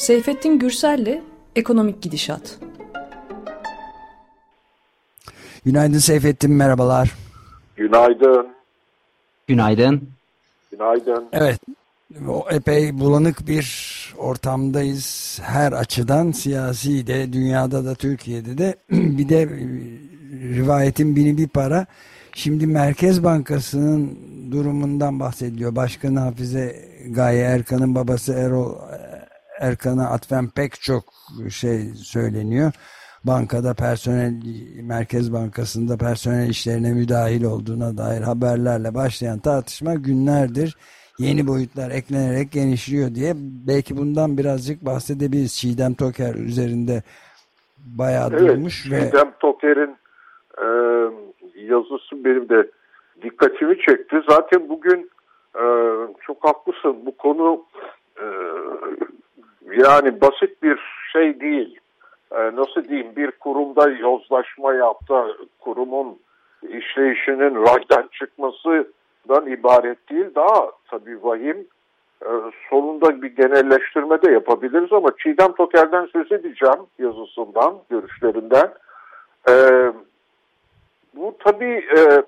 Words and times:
Seyfettin 0.00 0.58
Gürsel'le 0.58 1.22
Ekonomik 1.56 2.02
Gidişat. 2.02 2.58
Günaydın 5.64 5.98
Seyfettin, 5.98 6.52
merhabalar. 6.52 7.14
Günaydın. 7.76 8.48
Günaydın. 9.46 10.08
Günaydın. 10.72 11.28
Evet, 11.32 11.60
o 12.28 12.46
epey 12.50 13.00
bulanık 13.00 13.48
bir 13.48 13.66
ortamdayız. 14.18 15.38
Her 15.42 15.72
açıdan 15.72 16.32
siyasi 16.32 17.06
de, 17.06 17.32
dünyada 17.32 17.84
da, 17.84 17.94
Türkiye'de 17.94 18.58
de. 18.58 18.74
bir 18.90 19.28
de 19.28 19.42
e, 19.42 19.48
rivayetin 20.32 21.16
bini 21.16 21.38
bir 21.38 21.48
para. 21.48 21.86
Şimdi 22.34 22.66
Merkez 22.66 23.24
Bankası'nın 23.24 24.18
durumundan 24.52 25.20
bahsediliyor. 25.20 25.76
Başkan 25.76 26.16
Hafize 26.16 26.76
Gaye 27.10 27.42
Erkan'ın 27.42 27.94
babası 27.94 28.32
Erol 28.32 28.74
Erkan'a 29.60 30.10
atfen 30.10 30.48
pek 30.48 30.80
çok 30.80 31.04
şey 31.50 31.80
söyleniyor. 31.94 32.72
Bankada 33.24 33.74
personel, 33.74 34.32
Merkez 34.82 35.32
Bankası'nda 35.32 35.96
personel 35.96 36.48
işlerine 36.48 36.92
müdahil 36.92 37.44
olduğuna 37.44 37.96
dair 37.96 38.22
haberlerle 38.22 38.94
başlayan 38.94 39.38
tartışma 39.38 39.94
günlerdir 39.94 40.76
yeni 41.20 41.46
boyutlar 41.46 41.90
eklenerek 41.90 42.52
genişliyor 42.52 43.14
diye 43.14 43.32
belki 43.68 43.96
bundan 43.96 44.38
birazcık 44.38 44.86
bahsedebiliriz. 44.86 45.56
Çiğdem 45.56 45.94
Toker 45.94 46.34
üzerinde 46.34 47.02
bayağı 47.98 48.28
evet, 48.32 48.40
durmuş. 48.40 48.90
ve... 48.90 49.00
Çiğdem 49.00 49.32
Toker'in 49.40 49.96
e, 50.58 50.66
yazısı 51.54 52.24
benim 52.24 52.48
de 52.48 52.70
dikkatimi 53.22 53.78
çekti. 53.78 54.16
Zaten 54.28 54.68
bugün 54.68 55.10
e, 55.54 55.64
çok 56.20 56.44
haklısın 56.44 56.96
bu 57.06 57.16
konu 57.16 57.64
e, 58.16 58.26
yani 59.72 60.20
basit 60.20 60.62
bir 60.62 60.80
şey 61.12 61.40
değil. 61.40 61.80
Ee, 62.32 62.56
nasıl 62.56 62.88
diyeyim 62.88 63.16
bir 63.16 63.30
kurumda 63.30 63.90
yozlaşma 63.90 64.74
yaptı. 64.74 65.14
Kurumun 65.60 66.18
işleyişinin 66.62 67.54
raydan 67.54 68.08
çıkmasından 68.12 69.46
ibaret 69.46 70.10
değil. 70.10 70.34
Daha 70.34 70.70
tabii 70.90 71.22
vahim. 71.22 71.66
Ee, 72.24 72.28
sonunda 72.70 73.22
bir 73.22 73.36
genelleştirme 73.36 74.22
de 74.22 74.32
yapabiliriz 74.32 74.92
ama 74.92 75.08
Çiğdem 75.22 75.52
Toker'den 75.52 76.06
söz 76.06 76.32
edeceğim 76.32 76.86
yazısından, 76.98 77.78
görüşlerinden. 77.90 78.72
Ee, 79.48 79.92
bu 81.14 81.36
tabii 81.44 81.84
e, 81.96 82.22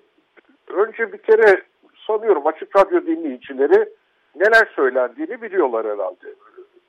önce 0.72 1.12
bir 1.12 1.18
kere 1.18 1.62
sanıyorum 2.06 2.46
Açık 2.46 2.76
Radyo 2.76 3.06
dinleyicileri 3.06 3.88
neler 4.36 4.68
söylendiğini 4.76 5.42
biliyorlar 5.42 5.86
herhalde. 5.86 6.34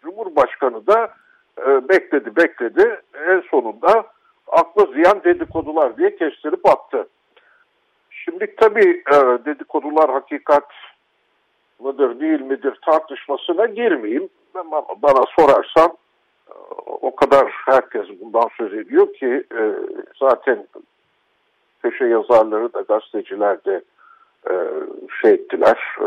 Cumhurbaşkanı 0.04 0.88
da 0.88 1.14
e, 1.60 1.90
bekledi 1.90 2.36
bekledi 2.36 3.02
en 3.28 3.42
sonunda 3.52 4.06
aklı 4.48 4.94
ziyan 4.94 5.24
dedikodular 5.24 5.98
diye 5.98 6.16
kestirip 6.16 6.70
attı. 6.70 7.08
Şimdi 8.10 8.56
tabii 8.56 9.04
e, 9.14 9.16
dedikodular 9.46 10.12
hakikat 10.12 10.68
mıdır 11.80 12.20
değil 12.20 12.42
midir 12.42 12.80
tartışmasına 12.86 13.66
girmeyeyim. 13.66 14.30
Ama 14.56 14.86
bana 15.02 15.26
sorarsan 15.40 15.98
e, 16.48 16.54
o 16.86 17.16
kadar 17.16 17.52
herkes 17.66 18.08
bundan 18.22 18.50
söz 18.58 18.74
ediyor 18.74 19.14
ki 19.14 19.44
e, 19.56 19.62
zaten 20.20 20.68
köşe 21.84 22.06
yazarları 22.06 22.74
da 22.74 22.82
gazeteciler 22.82 23.66
de 23.66 23.82
e, 24.50 24.54
şey 25.22 25.32
ettiler, 25.32 25.78
e, 26.00 26.06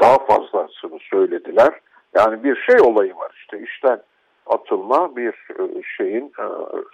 daha 0.00 0.18
fazlasını 0.18 0.98
söylediler. 1.10 1.80
Yani 2.14 2.44
bir 2.44 2.56
şey 2.56 2.80
olayı 2.80 3.16
var 3.16 3.32
işte 3.36 3.60
işten 3.62 4.00
atılma 4.46 5.16
bir 5.16 5.32
e, 5.32 5.82
şeyin 5.96 6.32
e, 6.38 6.44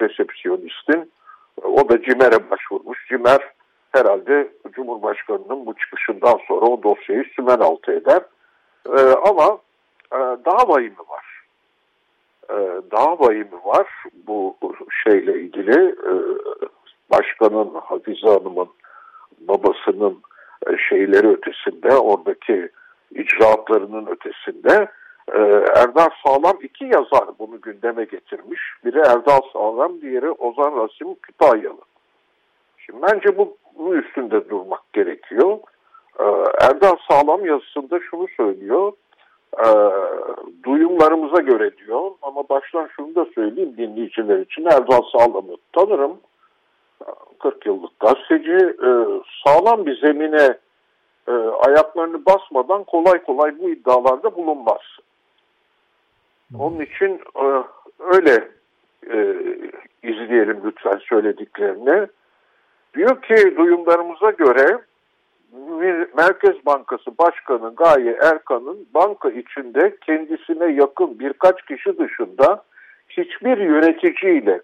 resepsiyonistin 0.01 1.13
o 1.63 1.89
da 1.89 2.03
CİMER'e 2.03 2.51
başvurmuş. 2.51 3.07
CİMER 3.09 3.41
herhalde 3.93 4.49
Cumhurbaşkanı'nın 4.73 5.67
bu 5.67 5.75
çıkışından 5.75 6.41
sonra 6.49 6.67
o 6.67 6.83
dosyayı 6.83 7.25
sümen 7.25 7.59
altı 7.59 7.93
eder. 7.93 8.23
E, 8.87 9.01
ama 9.03 9.59
daha 10.45 10.69
vahimi 10.69 10.99
var. 11.09 11.25
Daha 12.93 13.19
vahimi 13.21 13.65
var 13.65 13.89
bu 14.27 14.57
şeyle 15.05 15.41
ilgili 15.41 15.95
başkanın 17.11 17.75
Hafize 17.75 18.27
Hanım'ın 18.29 18.69
babasının 19.41 20.23
şeyleri 20.89 21.29
ötesinde 21.29 21.97
oradaki 21.97 22.69
icraatlarının 23.11 24.07
ötesinde 24.07 24.89
ee, 25.33 25.65
Erdal 25.77 26.09
Sağlam 26.27 26.59
iki 26.63 26.85
yazar 26.85 27.29
bunu 27.39 27.61
gündeme 27.61 28.05
getirmiş. 28.05 28.61
Biri 28.85 28.99
Erdal 28.99 29.41
Sağlam, 29.53 30.01
diğeri 30.01 30.31
Ozan 30.31 30.77
Rasim 30.77 31.15
Kütahyalı. 31.15 31.81
Şimdi 32.79 33.03
bence 33.03 33.39
bu, 33.39 33.57
bunun 33.79 33.99
üstünde 33.99 34.49
durmak 34.49 34.93
gerekiyor. 34.93 35.59
Ee, 36.21 36.25
Erdal 36.61 36.97
Sağlam 37.11 37.47
yazısında 37.47 38.01
şunu 38.11 38.27
söylüyor. 38.37 38.93
E, 39.59 39.69
duyumlarımıza 40.65 41.43
göre 41.43 41.77
diyor 41.77 42.11
ama 42.23 42.49
baştan 42.49 42.89
şunu 42.97 43.15
da 43.15 43.27
söyleyeyim 43.35 43.75
dinleyiciler 43.77 44.39
için 44.39 44.65
Erdal 44.65 45.03
Sağlam'ı 45.13 45.57
tanırım. 45.73 46.17
40 47.39 47.67
yıllık 47.67 48.01
gazeteci. 48.01 48.77
sağlam 49.45 49.87
bir 49.87 50.01
zemine 50.01 50.59
ayaklarını 51.67 52.27
basmadan 52.27 52.85
kolay 52.85 53.23
kolay 53.23 53.59
bu 53.59 53.71
iddialarda 53.71 54.37
bulunmaz. 54.37 54.81
Onun 56.59 56.81
için 56.81 57.21
e, 57.37 57.63
öyle 57.99 58.49
e, 59.11 59.37
izleyelim 60.03 60.61
lütfen 60.65 60.99
söylediklerini. 60.99 62.07
Diyor 62.95 63.23
ki 63.23 63.57
duyumlarımıza 63.57 64.31
göre 64.31 64.79
Merkez 66.17 66.67
Bankası 66.67 67.19
Başkanı 67.19 67.75
Gaye 67.75 68.19
Erkan'ın 68.23 68.87
banka 68.95 69.31
içinde 69.31 69.97
kendisine 70.01 70.73
yakın 70.73 71.19
birkaç 71.19 71.63
kişi 71.67 71.99
dışında 71.99 72.65
hiçbir 73.09 73.59
yöneticiyle 73.59 74.61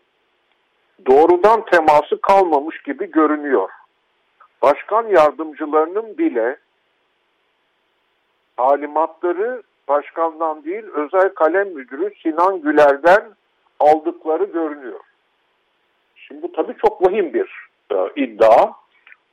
doğrudan 1.07 1.65
teması 1.65 2.21
kalmamış 2.21 2.83
gibi 2.83 3.11
görünüyor. 3.11 3.69
Başkan 4.63 5.07
yardımcılarının 5.07 6.19
bile 6.19 6.57
talimatları 8.57 9.63
başkandan 9.91 10.65
değil 10.65 10.85
özel 10.95 11.29
kalem 11.29 11.69
müdürü 11.69 12.13
Sinan 12.23 12.61
Güler'den 12.61 13.23
aldıkları 13.81 14.45
görünüyor. 14.45 15.01
Şimdi 16.17 16.43
bu 16.43 16.53
tabii 16.53 16.77
çok 16.87 17.07
vahim 17.07 17.35
bir 17.35 17.69
e, 17.93 17.97
iddia. 18.17 18.73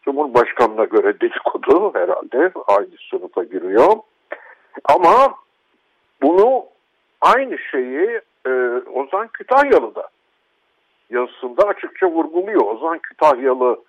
Cumhurbaşkanına 0.01 0.85
göre 0.85 1.19
dedikodu 1.19 1.91
herhalde 1.93 2.51
aynı 2.67 2.89
sınıfa 3.09 3.43
giriyor. 3.43 3.93
Ama 4.83 5.35
bunu 6.21 6.65
aynı 7.21 7.57
şeyi 7.57 8.21
e, 8.45 8.51
Ozan 8.93 9.27
Kütahyalı 9.27 9.95
da 9.95 10.09
yazısında 11.09 11.67
açıkça 11.67 12.07
vurguluyor. 12.07 12.61
Ozan 12.61 12.99
Kütahyalı, 12.99 13.79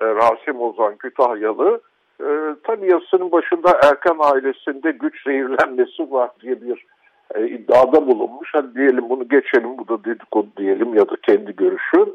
e, 0.00 0.04
Rasim 0.06 0.60
Ozan 0.60 0.96
Kütahyalı 0.96 1.80
e, 2.22 2.56
tabii 2.64 2.90
yazısının 2.90 3.32
başında 3.32 3.80
Erkan 3.82 4.18
ailesinde 4.20 4.90
güç 4.90 5.24
zehirlenmesi 5.24 6.12
var 6.12 6.30
diye 6.40 6.62
bir 6.62 6.86
e, 7.34 7.46
iddiada 7.48 8.06
bulunmuş. 8.06 8.48
Hadi 8.52 8.74
diyelim 8.74 9.08
bunu 9.10 9.28
geçelim, 9.28 9.78
bu 9.78 9.88
da 9.88 10.04
dedikodu 10.04 10.48
diyelim 10.56 10.94
ya 10.94 11.08
da 11.08 11.16
kendi 11.22 11.56
görüşü. 11.56 12.12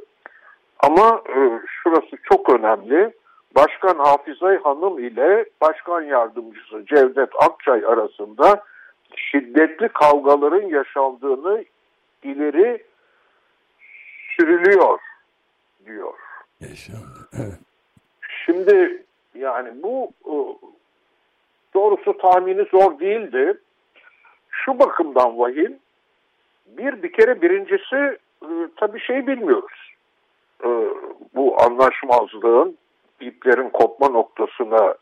Ama 0.79 1.21
e, 1.29 1.61
şurası 1.67 2.17
çok 2.23 2.49
önemli. 2.49 3.13
Başkan 3.55 3.97
Hafizay 3.97 4.57
Hanım 4.57 4.99
ile 4.99 5.45
Başkan 5.61 6.01
Yardımcısı 6.01 6.85
Cevdet 6.85 7.29
Akçay 7.39 7.85
arasında 7.85 8.63
şiddetli 9.15 9.89
kavgaların 9.89 10.67
yaşandığını 10.67 11.65
ileri 12.23 12.83
sürülüyor 14.37 14.99
diyor. 15.85 16.13
Yaşandı, 16.59 17.29
evet. 17.33 17.59
Şimdi 18.45 19.03
yani 19.39 19.83
bu 19.83 20.11
e, 20.25 20.35
doğrusu 21.73 22.17
tahmini 22.17 22.63
zor 22.63 22.99
değildi. 22.99 23.57
Şu 24.49 24.79
bakımdan 24.79 25.39
vahim, 25.39 25.79
bir 26.67 27.03
bir 27.03 27.13
kere 27.13 27.41
birincisi 27.41 28.17
e, 28.43 28.49
tabii 28.75 28.99
şey 28.99 29.27
bilmiyoruz. 29.27 29.93
E, 30.63 30.69
bu 31.35 31.61
anlaşmazlığın 31.61 32.77
iplerin 33.21 33.69
kopma 33.69 34.07
noktasına 34.07 34.95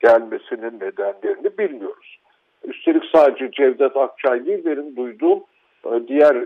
gelmesinin 0.00 0.80
nedenlerini 0.80 1.58
bilmiyoruz. 1.58 2.18
Üstelik 2.64 3.04
sadece 3.14 3.50
Cevdet 3.50 3.96
Akçay 3.96 4.46
değil 4.46 4.64
benim 4.64 4.96
duyduğum 4.96 5.44
diğer 6.08 6.36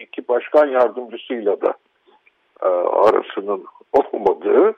iki 0.00 0.28
başkan 0.28 0.66
yardımcısıyla 0.66 1.60
da 1.60 1.74
arasının 2.90 3.64
olmadığı. 3.92 4.74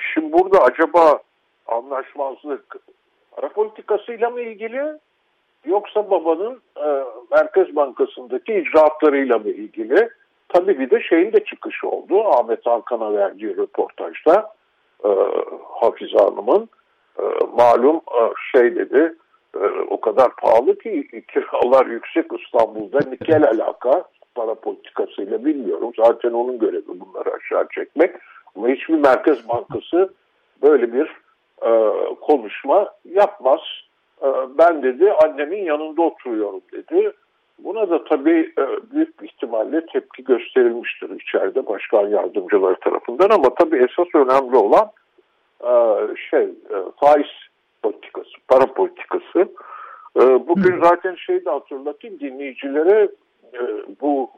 Şimdi 0.00 0.32
burada 0.32 0.58
acaba 0.62 1.20
anlaşmazlık 1.66 2.76
para 3.30 3.48
politikasıyla 3.48 4.30
mı 4.30 4.40
ilgili 4.40 4.82
yoksa 5.64 6.10
babanın 6.10 6.60
e, 6.76 7.04
Merkez 7.30 7.76
Bankası'ndaki 7.76 8.54
icraatlarıyla 8.54 9.38
mı 9.38 9.48
ilgili? 9.48 10.08
Tabii 10.48 10.78
bir 10.78 10.90
de 10.90 11.00
şeyin 11.00 11.32
de 11.32 11.44
çıkışı 11.44 11.88
oldu. 11.88 12.24
Ahmet 12.24 12.66
Hakan'a 12.66 13.12
verdiği 13.12 13.56
röportajda 13.56 14.52
e, 15.04 15.08
Hafize 15.80 16.18
Hanım'ın 16.18 16.68
e, 17.18 17.22
malum 17.56 17.96
e, 17.96 18.20
şey 18.52 18.76
dedi 18.76 19.14
e, 19.56 19.66
o 19.90 20.00
kadar 20.00 20.36
pahalı 20.36 20.78
ki 20.78 21.08
kiralar 21.28 21.86
yüksek 21.86 22.26
İstanbul'da 22.38 22.98
nikel 23.10 23.44
alaka 23.48 24.04
para 24.34 24.54
politikasıyla 24.54 25.44
bilmiyorum. 25.44 25.92
Zaten 25.96 26.30
onun 26.30 26.58
görevi 26.58 26.88
bunları 26.88 27.34
aşağı 27.34 27.68
çekmek. 27.74 28.16
Ama 28.56 28.68
hiçbir 28.68 28.94
Merkez 28.94 29.48
Bankası 29.48 30.14
böyle 30.62 30.92
bir 30.92 31.23
e, 31.62 31.70
konuşma 32.20 32.88
yapmaz. 33.04 33.60
E, 34.22 34.26
ben 34.58 34.82
dedi 34.82 35.12
annemin 35.12 35.64
yanında 35.64 36.02
oturuyorum 36.02 36.60
dedi. 36.72 37.12
Buna 37.58 37.90
da 37.90 38.04
tabii 38.04 38.52
e, 38.58 38.64
büyük 38.92 39.22
bir 39.22 39.28
ihtimalle 39.28 39.86
tepki 39.86 40.24
gösterilmiştir 40.24 41.20
içeride 41.20 41.66
başkan 41.66 42.08
yardımcıları 42.08 42.76
tarafından 42.80 43.30
ama 43.30 43.54
tabii 43.54 43.76
esas 43.76 44.14
önemli 44.14 44.56
olan 44.56 44.90
e, 45.60 45.72
şey 46.30 46.42
e, 46.44 46.76
faiz 47.00 47.26
politikası, 47.82 48.30
para 48.48 48.66
politikası. 48.66 49.48
Bugün 50.48 50.80
zaten 50.82 51.14
şeyi 51.14 51.44
de 51.44 51.50
hatırlatayım 51.50 52.20
dinleyicilere 52.20 53.08
bu 54.00 54.30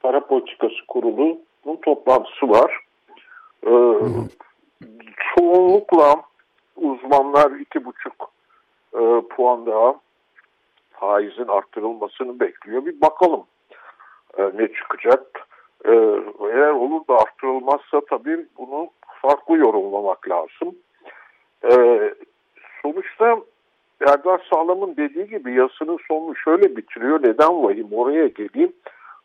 para 0.00 0.20
politikası 0.20 0.86
kurulunun 0.88 1.76
toplantısı 1.82 2.48
var. 2.48 2.80
Çoğunlukla 5.16 6.22
uzmanlar 6.76 7.50
iki 7.50 7.84
buçuk 7.84 8.30
puan 9.30 9.66
daha 9.66 9.94
faizin 10.90 11.48
arttırılmasını 11.48 12.40
bekliyor. 12.40 12.86
Bir 12.86 13.00
bakalım 13.00 13.44
e, 14.38 14.42
ne 14.42 14.68
çıkacak. 14.72 15.46
E, 15.84 15.92
eğer 16.40 16.70
olur 16.70 17.00
da 17.08 17.14
arttırılmazsa 17.14 18.00
tabii 18.10 18.46
bunu 18.58 18.90
farklı 19.22 19.56
yorumlamak 19.56 20.28
lazım. 20.28 20.74
E, 21.64 22.00
sonuçta 22.82 23.38
Erdal 24.00 24.38
Sağlam'ın 24.50 24.96
dediği 24.96 25.28
gibi 25.28 25.54
yasının 25.54 25.98
sonunu 26.08 26.36
şöyle 26.36 26.76
bitiriyor. 26.76 27.22
Neden 27.22 27.62
vahim 27.62 27.88
oraya 27.92 28.26
geleyim. 28.26 28.72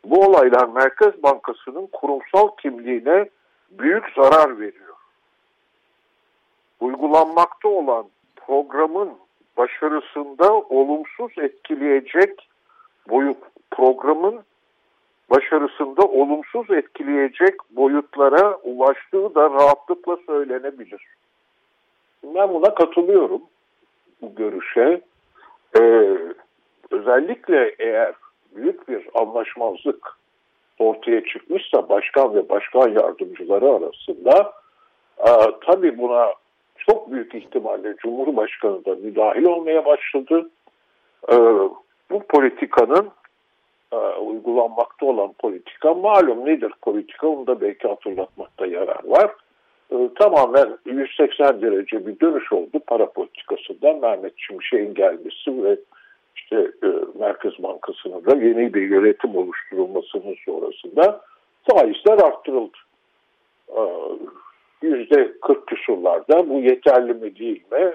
Bu 0.04 0.20
olaylar 0.20 0.68
Merkez 0.68 1.22
Bankası'nın 1.22 1.86
kurumsal 1.92 2.48
kimliğine 2.62 3.28
büyük 3.70 4.04
zarar 4.16 4.60
veriyor. 4.60 4.81
Uygulanmakta 7.02 7.68
olan 7.68 8.06
programın 8.36 9.10
başarısında 9.56 10.54
olumsuz 10.54 11.32
etkileyecek 11.38 12.48
boyut 13.10 13.36
programın 13.70 14.40
başarısında 15.30 16.02
olumsuz 16.02 16.70
etkileyecek 16.70 17.54
boyutlara 17.70 18.56
ulaştığı 18.56 19.34
da 19.34 19.50
rahatlıkla 19.50 20.16
söylenebilir. 20.26 21.02
Ben 22.24 22.54
buna 22.54 22.74
katılıyorum 22.74 23.42
bu 24.22 24.34
görüşe. 24.34 25.00
Ee, 25.80 26.16
özellikle 26.90 27.74
eğer 27.78 28.14
büyük 28.56 28.88
bir 28.88 29.08
anlaşmazlık 29.14 30.18
ortaya 30.78 31.24
çıkmışsa 31.24 31.88
başkan 31.88 32.34
ve 32.34 32.48
başkan 32.48 32.88
yardımcıları 32.88 33.70
arasında 33.70 34.52
e, 35.18 35.30
tabii 35.66 35.98
buna 35.98 36.41
çok 36.86 37.12
büyük 37.12 37.34
ihtimalle 37.34 37.96
Cumhurbaşkanı 37.96 38.84
da 38.84 38.94
müdahil 38.94 39.44
olmaya 39.44 39.84
başladı. 39.84 40.50
Ee, 41.32 41.36
bu 42.10 42.22
politikanın 42.28 43.10
e, 43.92 43.96
uygulanmakta 43.96 45.06
olan 45.06 45.32
politika 45.32 45.94
malum 45.94 46.46
nedir 46.46 46.72
politika 46.82 47.28
onu 47.28 47.46
da 47.46 47.60
belki 47.60 47.88
hatırlatmakta 47.88 48.66
yarar 48.66 49.04
var. 49.04 49.30
Ee, 49.92 50.10
tamamen 50.14 50.78
180 50.86 51.62
derece 51.62 52.06
bir 52.06 52.20
dönüş 52.20 52.52
oldu 52.52 52.80
para 52.86 53.06
politikasından 53.10 53.98
Mehmet 53.98 54.32
Şimşek'in 54.36 54.94
gelmesi 54.94 55.64
ve 55.64 55.76
işte 56.36 56.56
e, 56.56 56.88
Merkez 57.18 57.62
Bankası'nın 57.62 58.24
da 58.24 58.36
yeni 58.36 58.74
bir 58.74 58.82
yönetim 58.82 59.36
oluşturulmasının 59.36 60.36
sonrasında 60.44 61.20
faizler 61.70 62.18
arttırıldı. 62.18 62.78
Ee, 63.68 63.82
yüzde 64.82 65.32
40 65.42 65.66
küsurlarda 65.66 66.48
bu 66.48 66.60
yeterli 66.60 67.14
mi 67.14 67.38
değil 67.38 67.62
mi? 67.72 67.92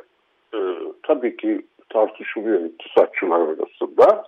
E, 0.54 0.60
tabii 1.04 1.38
ki 1.38 1.62
tartışılıyor 1.90 2.62
iktisatçılar 2.62 3.40
arasında. 3.40 4.24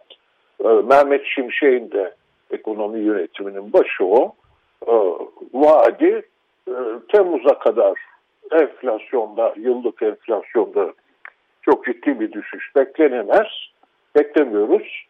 E, 0.64 0.68
Mehmet 0.68 1.26
Şimşek'in 1.26 1.92
de 1.92 2.16
ekonomi 2.52 3.00
yönetiminin 3.00 3.74
başı 3.74 4.06
o. 4.06 4.36
E, 4.88 4.94
vaadi 5.54 6.26
e, 6.68 6.74
Temmuz'a 7.14 7.60
kadar 7.60 8.00
enflasyonda, 8.52 9.54
yıllık 9.58 10.02
enflasyonda 10.02 10.94
çok 11.62 11.86
ciddi 11.86 12.20
bir 12.20 12.32
düşüş 12.32 12.76
beklenemez. 12.76 13.48
Beklemiyoruz. 14.16 15.06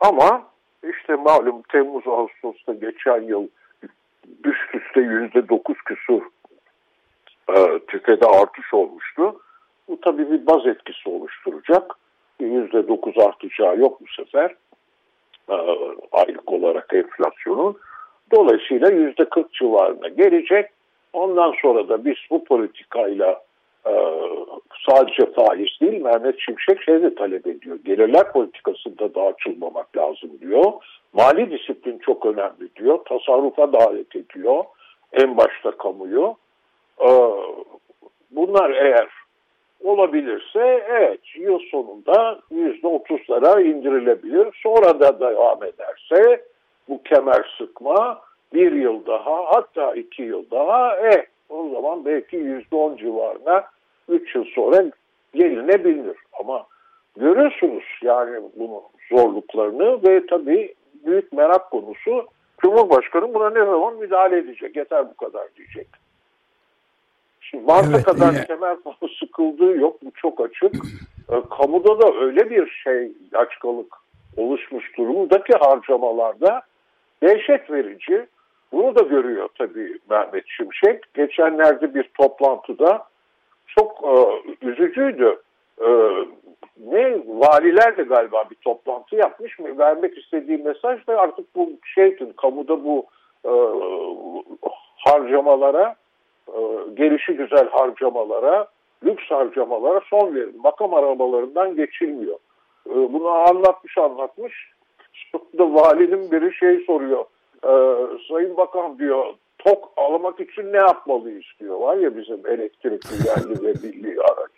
Ama 0.00 0.46
işte 0.90 1.14
malum 1.14 1.62
Temmuz 1.62 2.06
Ağustos'ta 2.06 2.72
geçen 2.72 3.22
yıl 3.22 3.48
üst 4.44 4.74
üste 4.74 5.00
yüzde 5.00 5.48
dokuz 5.48 5.76
küsur 5.82 6.22
e, 7.48 7.78
tüfede 7.88 8.26
artış 8.26 8.74
olmuştu. 8.74 9.40
Bu 9.88 10.00
tabii 10.00 10.30
bir 10.30 10.46
baz 10.46 10.66
etkisi 10.66 11.08
oluşturacak. 11.08 11.92
%9 12.40 13.24
artacağı 13.28 13.78
yok 13.78 14.00
bu 14.00 14.22
sefer 14.22 14.54
e, 15.50 15.56
aylık 16.12 16.52
olarak 16.52 16.94
enflasyonun. 16.94 17.76
Dolayısıyla 18.32 18.88
%40 18.88 19.52
civarına 19.52 20.08
gelecek. 20.08 20.70
Ondan 21.12 21.54
sonra 21.62 21.88
da 21.88 22.04
biz 22.04 22.16
bu 22.30 22.44
politikayla 22.44 23.42
e, 23.86 23.92
sadece 24.88 25.32
faiz 25.32 25.68
değil 25.80 26.02
Mehmet 26.02 26.40
Şimşek 26.40 26.82
şey 26.82 27.02
de 27.02 27.14
talep 27.14 27.46
ediyor. 27.46 27.78
Gelirler 27.84 28.32
politikasında 28.32 29.14
da 29.14 29.22
açılmamak 29.22 29.96
lazım 29.96 30.30
diyor. 30.40 30.72
Mali 31.12 31.50
disiplin 31.50 31.98
çok 31.98 32.26
önemli 32.26 32.74
diyor. 32.76 32.98
Tasarrufa 33.04 33.72
davet 33.72 34.16
ediyor. 34.16 34.64
En 35.12 35.36
başta 35.36 35.70
kamuyu. 35.70 36.36
Bunlar 38.30 38.70
eğer 38.70 39.08
olabilirse 39.84 40.86
evet 40.88 41.20
yıl 41.34 41.58
sonunda 41.58 42.40
yüzde 42.50 42.86
otuzlara 42.86 43.60
indirilebilir. 43.60 44.48
Sonra 44.62 45.00
da 45.00 45.20
devam 45.20 45.58
ederse 45.64 46.44
bu 46.88 47.02
kemer 47.02 47.54
sıkma 47.58 48.20
bir 48.54 48.72
yıl 48.72 49.06
daha 49.06 49.44
hatta 49.44 49.94
iki 49.94 50.22
yıl 50.22 50.50
daha 50.50 50.96
e 50.96 51.26
o 51.48 51.68
zaman 51.68 52.04
belki 52.04 52.36
yüzde 52.36 52.76
on 52.76 52.96
civarına 52.96 53.64
üç 54.08 54.34
yıl 54.34 54.44
sonra 54.44 54.84
gelinebilir. 55.34 56.16
Ama 56.40 56.66
görüyorsunuz 57.16 57.84
yani 58.02 58.40
bunun 58.56 58.82
zorluklarını 59.10 60.02
ve 60.02 60.26
tabii 60.26 60.74
büyük 61.06 61.32
merak 61.32 61.70
konusu 61.70 62.26
Cumhurbaşkanı 62.62 63.34
buna 63.34 63.50
ne 63.50 63.64
zaman 63.64 63.94
müdahale 63.94 64.38
edecek 64.38 64.76
yeter 64.76 65.10
bu 65.10 65.16
kadar 65.16 65.48
diyecek. 65.56 66.01
Şimdi 67.52 67.64
Mart'a 67.66 67.90
evet, 67.90 68.04
kadar 68.04 68.32
yine... 68.32 68.44
kemer 68.44 68.76
pahalı 68.76 69.10
sıkıldığı 69.20 69.76
yok. 69.76 70.02
Bu 70.02 70.10
çok 70.10 70.40
açık. 70.40 70.74
e, 71.32 71.34
kamuda 71.50 72.00
da 72.00 72.14
öyle 72.20 72.50
bir 72.50 72.70
şey 72.84 73.12
açkalık 73.34 73.96
oluşmuş 74.36 74.96
durumdaki 74.98 75.52
harcamalarda 75.52 76.62
dehşet 77.22 77.70
verici. 77.70 78.26
Bunu 78.72 78.94
da 78.94 79.02
görüyor 79.02 79.48
tabii 79.58 79.98
Mehmet 80.10 80.44
Şimşek. 80.46 81.14
Geçenlerde 81.14 81.94
bir 81.94 82.02
toplantıda 82.02 83.04
çok 83.66 84.04
e, 84.04 84.16
üzücüydü. 84.66 85.40
E, 85.80 85.88
ne 86.86 87.18
valiler 87.26 87.96
de 87.96 88.02
galiba 88.02 88.44
bir 88.50 88.56
toplantı 88.56 89.16
yapmış 89.16 89.58
mı? 89.58 89.78
Vermek 89.78 90.18
istediği 90.18 90.58
mesaj 90.58 91.06
da 91.06 91.20
artık 91.20 91.56
bu 91.56 91.70
şeydi 91.94 92.32
kamuda 92.36 92.84
bu 92.84 93.06
e, 93.44 93.52
harcamalara 94.96 95.96
gelişi 96.94 97.32
güzel 97.32 97.68
harcamalara, 97.68 98.66
lüks 99.04 99.24
harcamalara 99.24 100.00
son 100.10 100.34
verin. 100.34 100.60
Makam 100.62 100.94
arabalarından 100.94 101.76
geçilmiyor. 101.76 102.38
E, 102.90 102.94
bunu 102.94 103.28
anlatmış 103.28 103.98
anlatmış. 103.98 104.72
Da 105.58 105.74
valinin 105.74 106.30
biri 106.30 106.54
şey 106.54 106.84
soruyor. 106.86 107.24
E, 107.64 107.72
Sayın 108.28 108.56
Bakan 108.56 108.98
diyor 108.98 109.24
tok 109.58 109.92
almak 109.96 110.40
için 110.40 110.72
ne 110.72 110.76
yapmalıyız 110.76 111.44
diyor. 111.60 111.80
Var 111.80 111.96
ya 111.96 112.16
bizim 112.16 112.46
elektrikli 112.46 113.28
yerli 113.28 113.62
ve 113.62 113.72
milli 113.82 114.20
araç. 114.20 114.52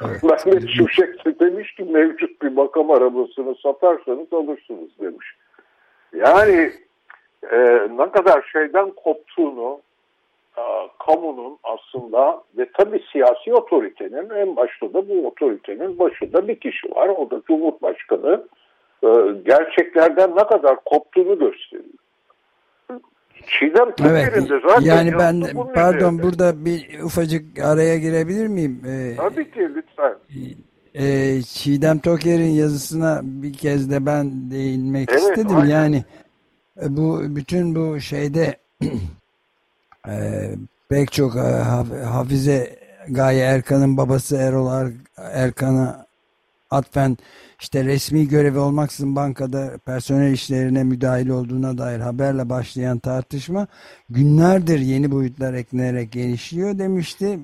Mehmet 0.22 0.70
Şimşek 0.76 1.24
de 1.24 1.38
demiş 1.38 1.74
ki 1.74 1.84
mevcut 1.84 2.42
bir 2.42 2.52
makam 2.52 2.90
arabasını 2.90 3.54
satarsanız 3.54 4.32
alırsınız 4.32 4.90
demiş. 5.00 5.26
Yani 6.12 6.72
e, 7.52 7.58
ne 7.98 8.10
kadar 8.10 8.48
şeyden 8.52 8.90
koptuğunu, 8.90 9.80
kamunun 11.06 11.58
aslında 11.62 12.42
ve 12.58 12.68
tabii 12.78 13.02
siyasi 13.12 13.54
otoritenin 13.54 14.30
en 14.30 14.56
başta 14.56 14.94
da 14.94 15.08
bu 15.08 15.26
otoritenin 15.26 15.98
başında 15.98 16.48
bir 16.48 16.60
kişi 16.60 16.90
var. 16.90 17.08
O 17.08 17.30
da 17.30 17.42
Cumhurbaşkanı 17.46 18.44
e, 19.02 19.08
gerçeklerden 19.46 20.30
ne 20.36 20.46
kadar 20.46 20.76
koptuğunu 20.84 21.38
gösteriyor. 21.38 21.94
Çiğdem 23.46 23.88
evet, 24.10 24.48
zaten 24.68 24.80
yani 24.80 25.12
ben 25.18 25.42
pardon 25.74 25.98
üzerinde. 25.98 26.22
burada 26.22 26.64
bir 26.64 27.00
ufacık 27.02 27.58
araya 27.58 27.98
girebilir 27.98 28.46
miyim? 28.46 28.82
Ee, 28.86 29.16
Tabii 29.16 29.50
ki 29.50 29.68
lütfen. 29.74 30.14
E, 30.94 31.42
Çiğdem 31.42 31.98
Toker'in 31.98 32.50
yazısına 32.50 33.20
bir 33.22 33.52
kez 33.52 33.90
de 33.90 34.06
ben 34.06 34.50
değinmek 34.50 35.08
evet, 35.10 35.20
istedim. 35.20 35.56
Aynen. 35.56 35.70
Yani 35.70 36.04
bu 36.88 37.20
bütün 37.36 37.74
bu 37.74 38.00
şeyde 38.00 38.56
e, 40.08 40.50
pek 40.88 41.12
çok 41.12 41.36
e, 41.36 41.40
Hafize 42.04 42.78
Gaye 43.08 43.40
Erkan'ın 43.40 43.96
babası 43.96 44.36
Erol 44.36 44.90
Erkan'a 45.16 46.06
atfen 46.70 47.16
işte 47.60 47.84
resmi 47.84 48.28
görevi 48.28 48.58
olmaksızın 48.58 49.16
bankada 49.16 49.78
personel 49.84 50.32
işlerine 50.32 50.84
müdahil 50.84 51.28
olduğuna 51.28 51.78
dair 51.78 52.00
haberle 52.00 52.48
başlayan 52.48 52.98
tartışma 52.98 53.66
günlerdir 54.10 54.78
yeni 54.78 55.10
boyutlar 55.10 55.54
eklenerek 55.54 56.12
genişliyor 56.12 56.78
demişti. 56.78 57.38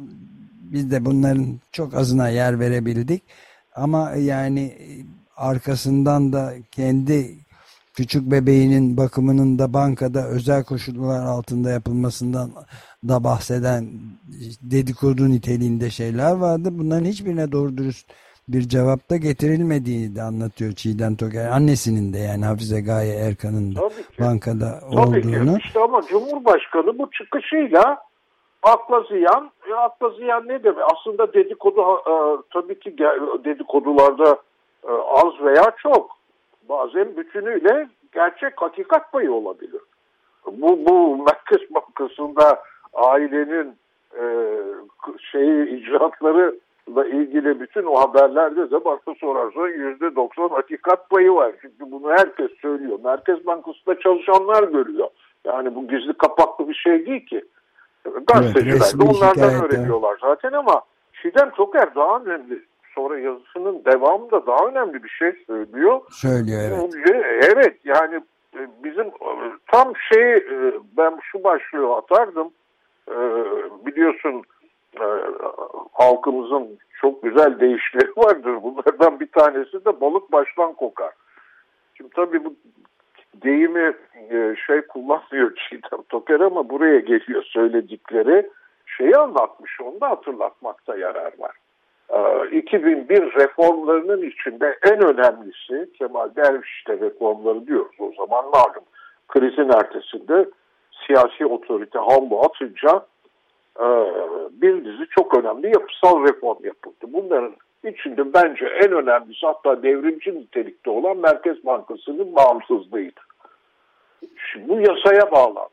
Biz 0.73 0.91
de 0.91 1.05
bunların 1.05 1.61
çok 1.73 1.95
azına 1.95 2.29
yer 2.29 2.61
verebildik. 2.61 3.23
Ama 3.75 4.11
yani 4.11 4.79
arkasından 5.37 6.33
da 6.33 6.55
kendi 6.71 7.37
küçük 7.95 8.31
bebeğinin 8.31 8.97
bakımının 8.97 9.59
da 9.59 9.75
bankada 9.75 10.29
özel 10.29 10.65
koşullar 10.65 11.27
altında 11.27 11.71
yapılmasından 11.71 12.51
da 13.09 13.25
bahseden 13.25 13.89
dedikodu 14.63 15.31
niteliğinde 15.31 15.91
şeyler 15.91 16.33
vardı. 16.37 16.69
Bunların 16.73 17.05
hiçbirine 17.05 17.53
doğru 17.53 17.77
dürüst 17.77 18.13
bir 18.49 18.61
cevapta 18.61 19.17
getirilmediğini 19.17 20.17
de 20.17 20.23
anlatıyor 20.23 20.73
Çiğdem 20.73 21.17
Toker. 21.17 21.47
Annesinin 21.47 22.13
de 22.13 22.19
yani 22.19 22.45
Hafize 22.45 22.81
Gaye 22.81 23.15
Erkan'ın 23.15 23.75
da 23.75 23.81
bankada 24.21 24.81
Tabii 24.81 25.01
olduğunu. 25.01 25.59
Ki. 25.59 25.63
İşte 25.67 25.81
ama 25.81 26.03
Cumhurbaşkanı 26.03 26.99
bu 26.99 27.11
çıkışıyla 27.11 27.99
akla 28.63 29.01
ziyan, 29.01 29.51
e, 29.71 29.75
akla 29.75 30.09
ziyan 30.11 30.49
ne 30.49 30.65
demek? 30.65 30.85
Aslında 30.93 31.33
dedikodu 31.35 31.81
e, 31.81 32.15
tabii 32.53 32.81
ki 32.81 32.97
dedikodularda 33.45 34.37
e, 34.85 34.93
az 34.93 35.33
veya 35.45 35.73
çok. 35.83 36.22
Bazen 36.69 37.17
bütünüyle 37.17 37.89
gerçek 38.13 38.63
hakikat 38.63 39.13
payı 39.13 39.33
olabilir. 39.33 39.81
Bu, 40.47 40.87
bu 40.87 41.17
Merkez 41.17 41.75
Bankası'nda 41.75 42.63
ailenin 42.95 43.77
e, 44.19 44.25
şeyi 45.19 45.67
icraatları 45.69 46.55
ilgili 46.89 47.61
bütün 47.61 47.85
o 47.85 48.01
haberlerde 48.01 48.71
de 48.71 48.85
bakta 48.85 49.15
sorarsan 49.15 49.69
yüzde 49.69 50.17
doksan 50.17 50.49
hakikat 50.49 51.11
payı 51.11 51.33
var. 51.33 51.53
Çünkü 51.63 51.91
bunu 51.93 52.11
herkes 52.11 52.51
söylüyor. 52.63 52.99
Merkez 53.05 53.47
Bankası'nda 53.47 53.99
çalışanlar 53.99 54.63
görüyor. 54.63 55.09
Yani 55.45 55.75
bu 55.75 55.89
gizli 55.89 56.13
kapaklı 56.13 56.69
bir 56.69 56.75
şey 56.75 57.07
değil 57.07 57.27
ki. 57.27 57.45
Gazeteciler 58.27 58.73
evet, 58.73 58.95
de 58.99 59.03
onlardan 59.03 59.65
öğreniyorlar 59.65 60.19
zaten 60.21 60.53
ama 60.53 60.83
Çiğdem 61.23 61.51
Toker 61.51 61.95
daha 61.95 62.21
önemli. 62.21 62.63
Sonra 62.95 63.19
yazısının 63.19 63.85
devamında 63.85 64.47
daha 64.47 64.67
önemli 64.69 65.03
bir 65.03 65.09
şey 65.09 65.33
söylüyor. 65.47 66.01
Söylüyor 66.11 66.61
evet. 66.63 66.95
Evet 67.55 67.77
yani 67.85 68.23
e, 68.57 68.61
bizim 68.85 69.07
e, 69.07 69.31
tam 69.67 69.93
şey 70.13 70.33
e, 70.33 70.75
ben 70.97 71.19
şu 71.23 71.45
başlığı 71.45 71.97
atardım. 71.97 72.51
Biliyorsun 73.87 74.43
halkımızın 75.93 76.79
çok 77.01 77.23
güzel 77.23 77.61
deyişleri 77.61 78.11
vardır. 78.17 78.63
Bunlardan 78.63 79.21
bir 79.21 79.27
tanesi 79.27 79.85
de 79.85 80.01
balık 80.01 80.33
baştan 80.33 80.73
kokar. 80.73 81.13
Şimdi 81.95 82.11
tabii 82.15 82.45
bu 82.45 82.55
deyimi 83.43 83.95
şey 84.67 84.83
kullanmıyor 84.83 85.57
Çiğdem 85.69 86.03
Toker 86.09 86.41
ama 86.41 86.69
buraya 86.69 86.99
geliyor 86.99 87.43
söyledikleri 87.43 88.51
şeyi 88.87 89.17
anlatmış 89.17 89.81
onu 89.81 90.01
da 90.01 90.11
hatırlatmakta 90.11 90.97
yarar 90.97 91.33
var. 91.39 91.57
2001 92.53 93.23
e, 93.23 93.27
reformlarının 93.27 94.23
içinde 94.23 94.79
en 94.83 95.05
önemlisi 95.05 95.93
Kemal 95.99 96.35
Derviş'te 96.37 97.01
reformları 97.01 97.67
diyoruz 97.67 97.97
o 97.99 98.13
zaman 98.17 98.45
malum 98.45 98.85
krizin 99.29 99.69
ertesinde 99.69 100.51
siyasi 101.07 101.47
otorite 101.47 101.99
hambu 101.99 102.45
atınca 102.45 103.07
e, 103.81 103.87
bir 104.51 104.85
dizi 104.85 105.07
çok 105.11 105.39
önemli 105.39 105.67
yapısal 105.67 106.23
reform 106.23 106.65
yapıldı. 106.65 107.07
Bunların 107.07 107.55
içinde 107.85 108.35
bence 108.35 108.65
en 108.67 108.93
önemlisi 108.93 109.47
hatta 109.47 109.83
devrimci 109.83 110.35
nitelikte 110.35 110.91
olan 110.91 111.17
Merkez 111.17 111.67
Bankası'nın 111.67 112.37
bağımsızlığıydı. 112.37 113.21
Şimdi 114.53 114.69
bu 114.69 114.81
yasaya 114.81 115.33
bağlandı. 115.33 115.69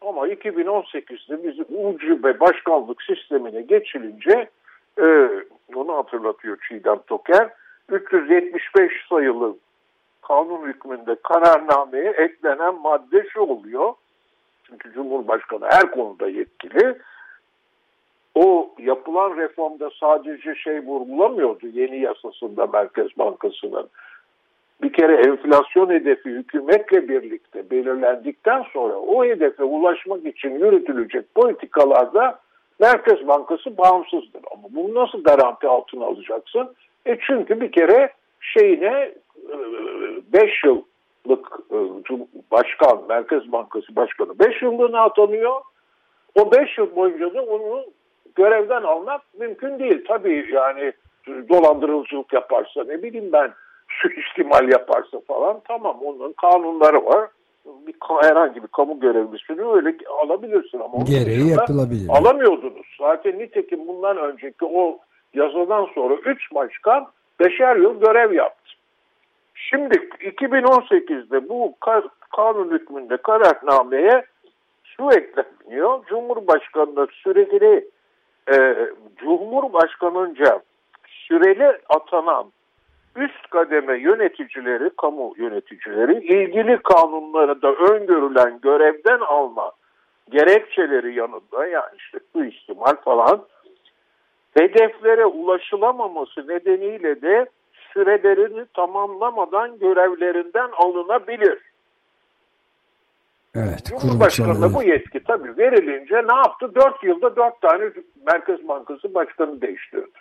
Ama 0.00 0.28
2018'de 0.28 1.44
biz 1.44 1.66
ucube 1.68 2.40
başkanlık 2.40 3.02
sistemine 3.02 3.62
geçilince 3.62 4.48
e, 4.98 5.30
onu 5.74 5.96
hatırlatıyor 5.96 6.58
Çiğdem 6.68 6.98
Toker 7.06 7.50
375 7.88 8.92
sayılı 9.08 9.56
kanun 10.22 10.66
hükmünde 10.66 11.16
kararnameye 11.22 12.10
eklenen 12.10 12.80
madde 12.80 13.28
şu 13.28 13.40
oluyor. 13.40 13.94
Çünkü 14.64 14.92
Cumhurbaşkanı 14.92 15.66
her 15.70 15.90
konuda 15.90 16.28
yetkili 16.28 16.98
o 18.34 18.70
yapılan 18.78 19.36
reformda 19.36 19.90
sadece 20.00 20.54
şey 20.54 20.80
vurgulamıyordu 20.80 21.66
yeni 21.66 22.00
yasasında 22.00 22.66
Merkez 22.66 23.18
Bankası'nın. 23.18 23.88
Bir 24.82 24.92
kere 24.92 25.14
enflasyon 25.14 25.90
hedefi 25.90 26.30
hükümetle 26.30 27.08
birlikte 27.08 27.70
belirlendikten 27.70 28.64
sonra 28.72 28.94
o 28.94 29.24
hedefe 29.24 29.64
ulaşmak 29.64 30.26
için 30.26 30.50
yürütülecek 30.50 31.34
politikalarda 31.34 32.38
Merkez 32.80 33.28
Bankası 33.28 33.78
bağımsızdır. 33.78 34.42
Ama 34.52 34.62
bunu 34.70 34.94
nasıl 34.94 35.22
garanti 35.22 35.68
altına 35.68 36.04
alacaksın? 36.04 36.74
E 37.06 37.18
çünkü 37.26 37.60
bir 37.60 37.72
kere 37.72 38.12
şeyine 38.40 39.14
5 40.32 40.42
e, 40.42 40.68
yıllık 40.68 41.58
e, 41.70 41.76
başkan, 42.50 43.04
Merkez 43.08 43.52
Bankası 43.52 43.96
Başkanı 43.96 44.38
5 44.38 44.62
yıllığına 44.62 45.00
atanıyor. 45.00 45.60
O 46.34 46.52
5 46.52 46.78
yıl 46.78 46.96
boyunca 46.96 47.34
da 47.34 47.42
onu 47.42 47.84
görevden 48.34 48.82
almak 48.82 49.22
mümkün 49.38 49.78
değil. 49.78 50.04
Tabii 50.08 50.46
yani 50.52 50.92
dolandırıcılık 51.48 52.32
yaparsa 52.32 52.84
ne 52.84 53.02
bileyim 53.02 53.32
ben 53.32 53.52
suistimal 53.88 54.68
yaparsa 54.68 55.20
falan 55.28 55.60
tamam 55.68 55.98
onların 56.02 56.32
kanunları 56.32 57.04
var. 57.04 57.28
Bir, 57.64 57.94
herhangi 58.22 58.62
bir 58.62 58.68
kamu 58.68 59.00
görevlisini 59.00 59.62
öyle 59.62 59.96
alabilirsin 60.22 60.80
ama 60.80 61.04
gereği 61.04 61.50
yapılabilir. 61.50 62.08
Alamıyordunuz. 62.08 62.86
Zaten 62.98 63.38
nitekim 63.38 63.88
bundan 63.88 64.16
önceki 64.16 64.64
o 64.64 64.98
yazadan 65.34 65.88
sonra 65.94 66.14
3 66.14 66.54
başkan 66.54 67.06
beşer 67.40 67.76
yıl 67.76 68.00
görev 68.00 68.32
yaptı. 68.32 68.70
Şimdi 69.54 69.94
2018'de 69.94 71.48
bu 71.48 71.74
kanun 72.36 72.70
hükmünde 72.70 73.16
kararnameye 73.16 74.24
şu 74.84 75.10
ekleniyor. 75.10 76.06
Cumhurbaşkanlığı 76.06 77.06
sürekli 77.12 77.88
e, 78.52 78.76
Cumhurbaşkanınca 79.16 80.60
süreli 81.06 81.78
atanan 81.88 82.52
üst 83.16 83.50
kademe 83.50 83.98
yöneticileri, 83.98 84.90
kamu 84.96 85.34
yöneticileri 85.36 86.12
ilgili 86.12 86.78
kanunlara 86.82 87.62
da 87.62 87.72
öngörülen 87.72 88.60
görevden 88.62 89.20
alma 89.20 89.72
gerekçeleri 90.30 91.14
yanında 91.14 91.66
yani 91.66 91.96
işte 91.98 92.18
bu 92.34 92.44
ihtimal 92.44 92.96
falan 93.04 93.44
hedeflere 94.54 95.26
ulaşılamaması 95.26 96.48
nedeniyle 96.48 97.22
de 97.22 97.46
sürelerini 97.92 98.64
tamamlamadan 98.74 99.78
görevlerinden 99.78 100.68
alınabilir. 100.76 101.58
Evet, 103.54 103.84
Cumhurbaşkanı'na 103.84 104.74
bu 104.74 104.82
yetki 104.82 105.24
tabii 105.24 105.56
verilince 105.58 106.14
ne 106.14 106.36
yaptı? 106.36 106.74
Dört 106.74 107.04
yılda 107.04 107.36
dört 107.36 107.60
tane 107.60 107.84
Merkez 108.26 108.68
Bankası 108.68 109.14
başkanı 109.14 109.60
değiştirdi. 109.60 110.18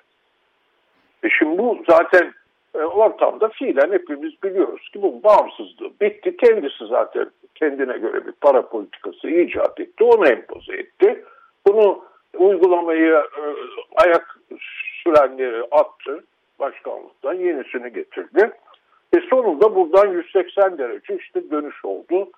E 1.24 1.30
şimdi 1.30 1.58
bu 1.58 1.84
zaten 1.90 2.34
ortamda 2.78 3.50
fiilen 3.50 3.92
hepimiz 3.92 4.44
biliyoruz 4.44 4.90
ki 4.94 5.02
bu 5.02 5.24
bağımsızlığı 5.24 5.92
bitti. 6.02 6.38
Kendisi 6.38 6.86
zaten 6.90 7.30
kendine 7.56 7.98
göre 7.98 8.28
bir 8.28 8.32
para 8.32 8.70
politikası 8.70 9.30
icat 9.30 9.80
etti. 9.80 10.04
Onu 10.04 10.28
empoze 10.28 10.76
etti. 10.76 11.26
Bunu 11.68 12.04
uygulamayı 12.38 13.14
e, 13.14 13.44
ayak 13.96 14.40
sürenleri 15.04 15.64
attı 15.72 16.24
başkanlıktan 16.60 17.34
yenisini 17.34 17.94
getirdi. 17.94 18.52
E 19.18 19.20
sonunda 19.30 19.76
buradan 19.76 20.08
180 20.12 20.78
derece 20.78 21.18
işte 21.18 21.52
dönüş 21.52 21.86
oldu. 21.86 22.30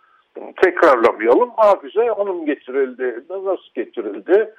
tekrarlamayalım. 0.61 1.49
Hafize 1.57 2.07
Hanım 2.07 2.45
getirildi. 2.45 3.23
Nasıl 3.29 3.73
getirildi 3.75 4.53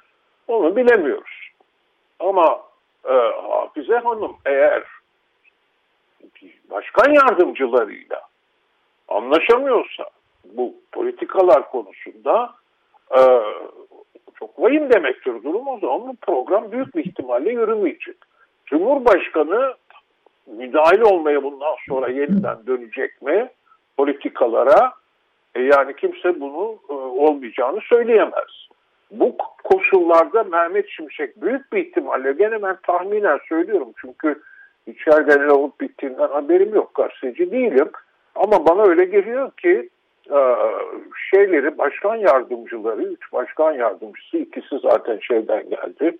onu 0.47 0.75
bilemiyoruz. 0.75 1.49
Ama 2.19 2.61
e, 3.05 3.13
Hafize 3.49 3.97
Hanım 3.97 4.35
eğer 4.45 4.83
başkan 6.71 7.13
yardımcılarıyla 7.13 8.21
anlaşamıyorsa 9.07 10.03
bu 10.45 10.73
politikalar 10.91 11.71
konusunda 11.71 12.53
e, 13.11 13.21
çok 14.39 14.59
vahim 14.59 14.93
demektir 14.93 15.43
durum 15.43 15.67
o 15.67 15.79
zaman 15.79 16.07
bu 16.07 16.15
program 16.15 16.71
büyük 16.71 16.95
bir 16.95 17.05
ihtimalle 17.05 17.51
yürümeyecek. 17.51 18.15
Cumhurbaşkanı 18.65 19.73
müdahil 20.47 21.01
olmaya 21.01 21.43
bundan 21.43 21.75
sonra 21.89 22.07
yeniden 22.07 22.67
dönecek 22.67 23.21
mi 23.21 23.49
politikalara? 23.97 24.93
E 25.55 25.61
yani 25.61 25.95
kimse 25.95 26.39
bunu 26.39 26.79
e, 26.89 26.93
olmayacağını 26.93 27.79
söyleyemez. 27.81 28.67
Bu 29.11 29.37
koşullarda 29.63 30.43
Mehmet 30.43 30.89
Şimşek 30.89 31.41
büyük 31.41 31.73
bir 31.73 31.85
ihtimalle 31.85 32.31
gene 32.31 32.61
ben 32.61 32.77
tahminen 32.83 33.39
söylüyorum 33.49 33.89
çünkü 34.01 34.41
içeride 34.87 35.51
olup 35.51 35.81
bittiğinden 35.81 36.27
haberim 36.27 36.75
yok 36.75 36.95
gazeteci 36.95 37.51
değilim. 37.51 37.89
Ama 38.35 38.67
bana 38.67 38.83
öyle 38.83 39.05
geliyor 39.05 39.51
ki 39.51 39.89
e, 40.31 40.39
şeyleri 41.31 41.77
başkan 41.77 42.15
yardımcıları, 42.15 43.03
üç 43.03 43.33
başkan 43.33 43.73
yardımcısı 43.73 44.37
ikisi 44.37 44.79
zaten 44.79 45.19
şeyden 45.19 45.69
geldi. 45.69 46.17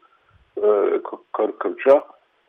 E, 0.57 0.67
Karı 1.31 1.57
Kırca 1.57 2.03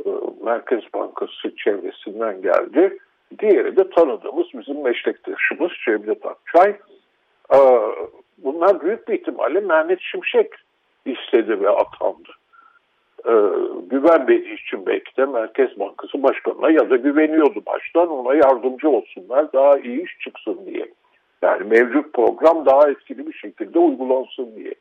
e, 0.07 0.09
Merkez 0.45 0.83
Bankası 0.95 1.57
çevresinden 1.57 2.43
geldi. 2.43 2.99
Diğeri 3.39 3.77
de 3.77 3.91
tanıdığımız 3.91 4.47
bizim 4.55 4.83
meslektaşımız 4.83 5.73
Cevdet 5.85 6.27
Akçay. 6.27 6.77
Bunlar 8.39 8.81
büyük 8.81 9.09
bir 9.09 9.15
ihtimalle 9.15 9.61
Mehmet 9.61 10.01
Şimşek 10.01 10.53
istedi 11.07 11.61
ve 11.61 11.71
atandı. 11.71 12.29
Güvenmediği 13.91 14.55
için 14.55 14.87
belki 14.87 15.17
de 15.17 15.25
Merkez 15.27 15.79
Bankası 15.79 16.23
Başkanı'na 16.23 16.71
ya 16.71 16.91
da 16.91 16.97
güveniyordu 16.97 17.63
baştan 17.67 18.09
ona 18.09 18.35
yardımcı 18.35 18.89
olsunlar 18.89 19.53
daha 19.53 19.79
iyi 19.79 20.05
iş 20.05 20.19
çıksın 20.19 20.61
diye. 20.67 20.89
Yani 21.43 21.65
mevcut 21.65 22.13
program 22.13 22.67
daha 22.67 22.91
etkili 22.91 23.27
bir 23.27 23.33
şekilde 23.33 23.79
uygulansın 23.79 24.57
diye. 24.57 24.75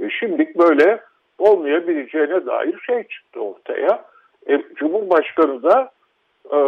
E 0.00 0.10
şimdi 0.10 0.52
böyle 0.58 1.00
olmayabileceğine 1.38 2.46
dair 2.46 2.78
şey 2.86 3.02
çıktı 3.02 3.40
ortaya. 3.40 4.04
E, 4.48 4.62
Cumhurbaşkanı 4.74 5.62
da 5.62 5.90
e, 6.52 6.58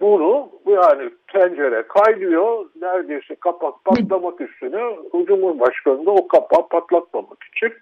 bunu 0.00 0.48
yani 0.66 1.10
tencere 1.32 1.82
kaynıyor 1.82 2.66
neredeyse 2.80 3.34
kapak 3.34 3.84
patlamak 3.84 4.40
üstüne 4.40 4.96
Cumhurbaşkanı 5.26 6.06
da 6.06 6.10
o 6.10 6.28
kapağı 6.28 6.68
patlatmamak 6.68 7.38
için 7.56 7.72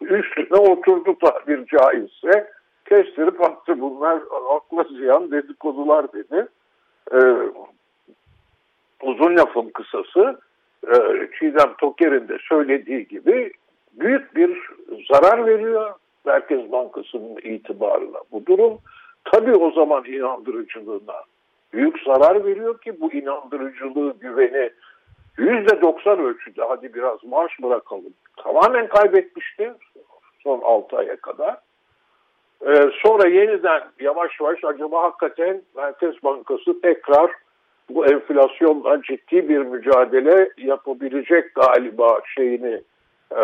üstüne 0.00 0.58
oturdu 0.58 1.18
tabir 1.18 1.66
caizse 1.66 2.50
kestirip 2.88 3.40
attı 3.40 3.80
bunlar 3.80 4.22
akla 4.50 4.84
ziyan 4.84 5.30
dedikodular 5.30 6.12
dedi. 6.12 6.46
Ee, 7.12 7.18
uzun 9.02 9.36
lafın 9.36 9.70
kısası 9.70 10.40
e, 10.86 10.96
Çiğdem 11.38 11.74
Toker'in 11.78 12.28
de 12.28 12.38
söylediği 12.48 13.08
gibi 13.08 13.52
büyük 13.92 14.36
bir 14.36 14.70
zarar 15.12 15.46
veriyor 15.46 15.94
Merkez 16.24 16.72
Bankası'nın 16.72 17.36
itibarına 17.36 18.18
bu 18.32 18.46
durum. 18.46 18.78
Tabii 19.24 19.54
o 19.54 19.70
zaman 19.70 20.04
inandırıcılığına 20.04 21.24
büyük 21.72 22.02
zarar 22.02 22.44
veriyor 22.44 22.80
ki 22.80 23.00
bu 23.00 23.12
inandırıcılığı, 23.12 24.14
güveni 24.20 24.70
yüzde 25.38 25.80
doksan 25.80 26.18
ölçüde 26.18 26.62
hadi 26.68 26.94
biraz 26.94 27.24
maaş 27.24 27.52
bırakalım. 27.62 28.14
Tamamen 28.42 28.88
kaybetmişti 28.88 29.72
son 30.42 30.60
altı 30.60 30.96
aya 30.96 31.16
kadar. 31.16 31.56
Ee, 32.66 32.90
sonra 33.02 33.28
yeniden 33.28 33.82
yavaş 34.00 34.40
yavaş 34.40 34.64
acaba 34.64 35.02
hakikaten 35.02 35.62
Merkez 35.76 36.22
Bankası 36.24 36.80
tekrar 36.80 37.30
bu 37.90 38.06
enflasyonla 38.06 39.02
ciddi 39.02 39.48
bir 39.48 39.58
mücadele 39.58 40.50
yapabilecek 40.56 41.54
galiba 41.54 42.20
şeyini 42.36 42.82
e, 43.30 43.42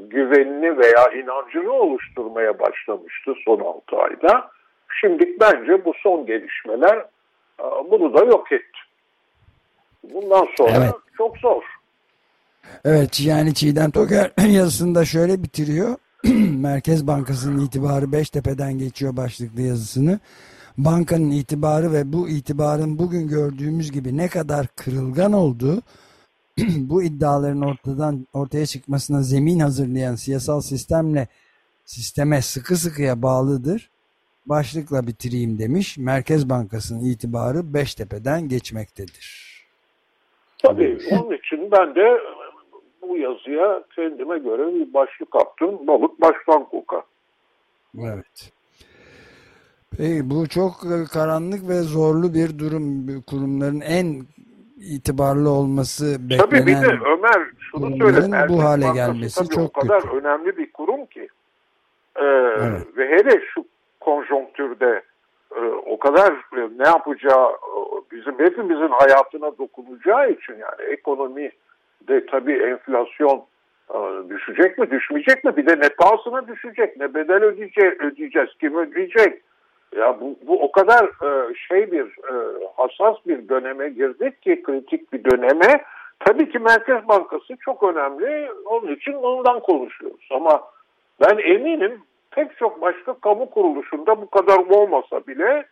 güvenini 0.00 0.78
veya 0.78 1.22
inancını 1.22 1.72
oluşturmaya 1.72 2.58
başlamıştı 2.58 3.34
son 3.44 3.60
6 3.60 3.96
ayda. 3.96 4.50
Şimdi 5.00 5.36
bence 5.40 5.84
bu 5.84 5.92
son 6.02 6.26
gelişmeler 6.26 6.96
e, 7.60 7.64
bunu 7.90 8.14
da 8.14 8.24
yok 8.24 8.52
etti. 8.52 8.78
Bundan 10.04 10.48
sonra 10.56 10.72
evet. 10.76 10.94
çok 11.16 11.38
zor. 11.38 11.79
Evet 12.84 13.20
yani 13.20 13.54
Çiğdem 13.54 13.90
Toker 13.90 14.30
yazısında 14.48 15.04
şöyle 15.04 15.42
bitiriyor. 15.42 15.96
Merkez 16.50 17.06
Bankası'nın 17.06 17.66
itibarı 17.66 18.12
Beştepe'den 18.12 18.78
geçiyor 18.78 19.16
başlıklı 19.16 19.62
yazısını. 19.62 20.20
Bankanın 20.78 21.30
itibarı 21.30 21.92
ve 21.92 22.12
bu 22.12 22.28
itibarın 22.28 22.98
bugün 22.98 23.28
gördüğümüz 23.28 23.92
gibi 23.92 24.16
ne 24.16 24.28
kadar 24.28 24.66
kırılgan 24.66 25.32
olduğu 25.32 25.82
bu 26.76 27.02
iddiaların 27.02 27.62
ortadan 27.62 28.26
ortaya 28.32 28.66
çıkmasına 28.66 29.22
zemin 29.22 29.58
hazırlayan 29.58 30.14
siyasal 30.14 30.60
sistemle 30.60 31.28
sisteme 31.84 32.42
sıkı 32.42 32.76
sıkıya 32.76 33.22
bağlıdır. 33.22 33.90
Başlıkla 34.46 35.06
bitireyim 35.06 35.58
demiş. 35.58 35.98
Merkez 35.98 36.48
Bankası'nın 36.48 37.04
itibarı 37.04 37.74
Beştepe'den 37.74 38.48
geçmektedir. 38.48 39.50
Tabii 40.62 40.98
onun 41.10 41.36
için 41.36 41.70
ben 41.72 41.94
de 41.94 42.18
bu 43.02 43.16
yazıya 43.16 43.82
kendime 43.96 44.38
göre 44.38 44.74
bir 44.74 44.94
başlık 44.94 45.36
attım. 45.36 45.86
Balık 45.86 46.20
baştan 46.20 46.64
kokar. 46.64 47.02
Evet. 47.98 48.52
Peki, 49.98 50.30
bu 50.30 50.48
çok 50.48 50.72
karanlık 51.12 51.68
ve 51.68 51.74
zorlu 51.74 52.34
bir 52.34 52.58
durum. 52.58 53.22
Kurumların 53.22 53.80
en 53.80 54.06
itibarlı 54.80 55.50
olması 55.50 56.30
beklenen 56.30 56.50
Tabii 56.50 56.66
bir 56.66 56.74
de 56.74 56.98
Ömer 57.06 57.46
şunu 57.58 57.96
söyle. 57.96 58.48
Bu 58.48 58.62
hale 58.62 58.86
gelmesi 58.94 59.48
çok 59.48 59.76
o 59.76 59.80
kadar 59.80 60.02
kötü. 60.02 60.16
önemli 60.16 60.56
bir 60.56 60.72
kurum 60.72 61.06
ki 61.06 61.28
ee, 62.16 62.24
evet. 62.24 62.96
ve 62.96 63.08
hele 63.08 63.40
şu 63.54 63.64
konjonktürde 64.00 65.02
e, 65.56 65.60
o 65.86 65.98
kadar 65.98 66.32
e, 66.32 66.68
ne 66.78 66.88
yapacağı 66.88 67.48
bizim 68.12 68.38
hepimizin 68.38 68.88
hayatına 68.88 69.58
dokunacağı 69.58 70.30
için 70.30 70.52
yani 70.52 70.92
ekonomi 70.92 71.50
de 72.08 72.26
tabii 72.26 72.62
enflasyon 72.62 73.44
e, 73.94 73.98
düşecek 74.28 74.78
mi 74.78 74.90
düşmeyecek 74.90 75.44
mi 75.44 75.56
bir 75.56 75.66
de 75.66 75.80
ne 75.80 75.88
pahasına 75.88 76.48
düşecek 76.48 76.96
ne 76.96 77.14
bedel 77.14 77.42
ödeyecek, 77.42 78.00
ödeyeceğiz 78.00 78.50
kim 78.60 78.78
ödeyecek 78.78 79.42
ya 79.96 80.20
bu, 80.20 80.36
bu 80.46 80.62
o 80.62 80.72
kadar 80.72 81.04
e, 81.04 81.54
şey 81.54 81.92
bir 81.92 82.04
e, 82.04 82.34
hassas 82.76 83.16
bir 83.26 83.48
döneme 83.48 83.88
girdik 83.88 84.42
ki 84.42 84.62
kritik 84.62 85.12
bir 85.12 85.24
döneme. 85.24 85.84
Tabii 86.20 86.50
ki 86.50 86.58
Merkez 86.58 87.08
Bankası 87.08 87.56
çok 87.56 87.82
önemli. 87.82 88.50
Onun 88.64 88.94
için 88.94 89.12
ondan 89.12 89.60
konuşuyoruz. 89.60 90.28
Ama 90.30 90.62
ben 91.20 91.38
eminim 91.38 92.02
pek 92.30 92.56
çok 92.56 92.80
başka 92.80 93.14
kamu 93.14 93.50
kuruluşunda 93.50 94.22
bu 94.22 94.30
kadar 94.30 94.58
olmasa 94.58 95.26
bile 95.26 95.66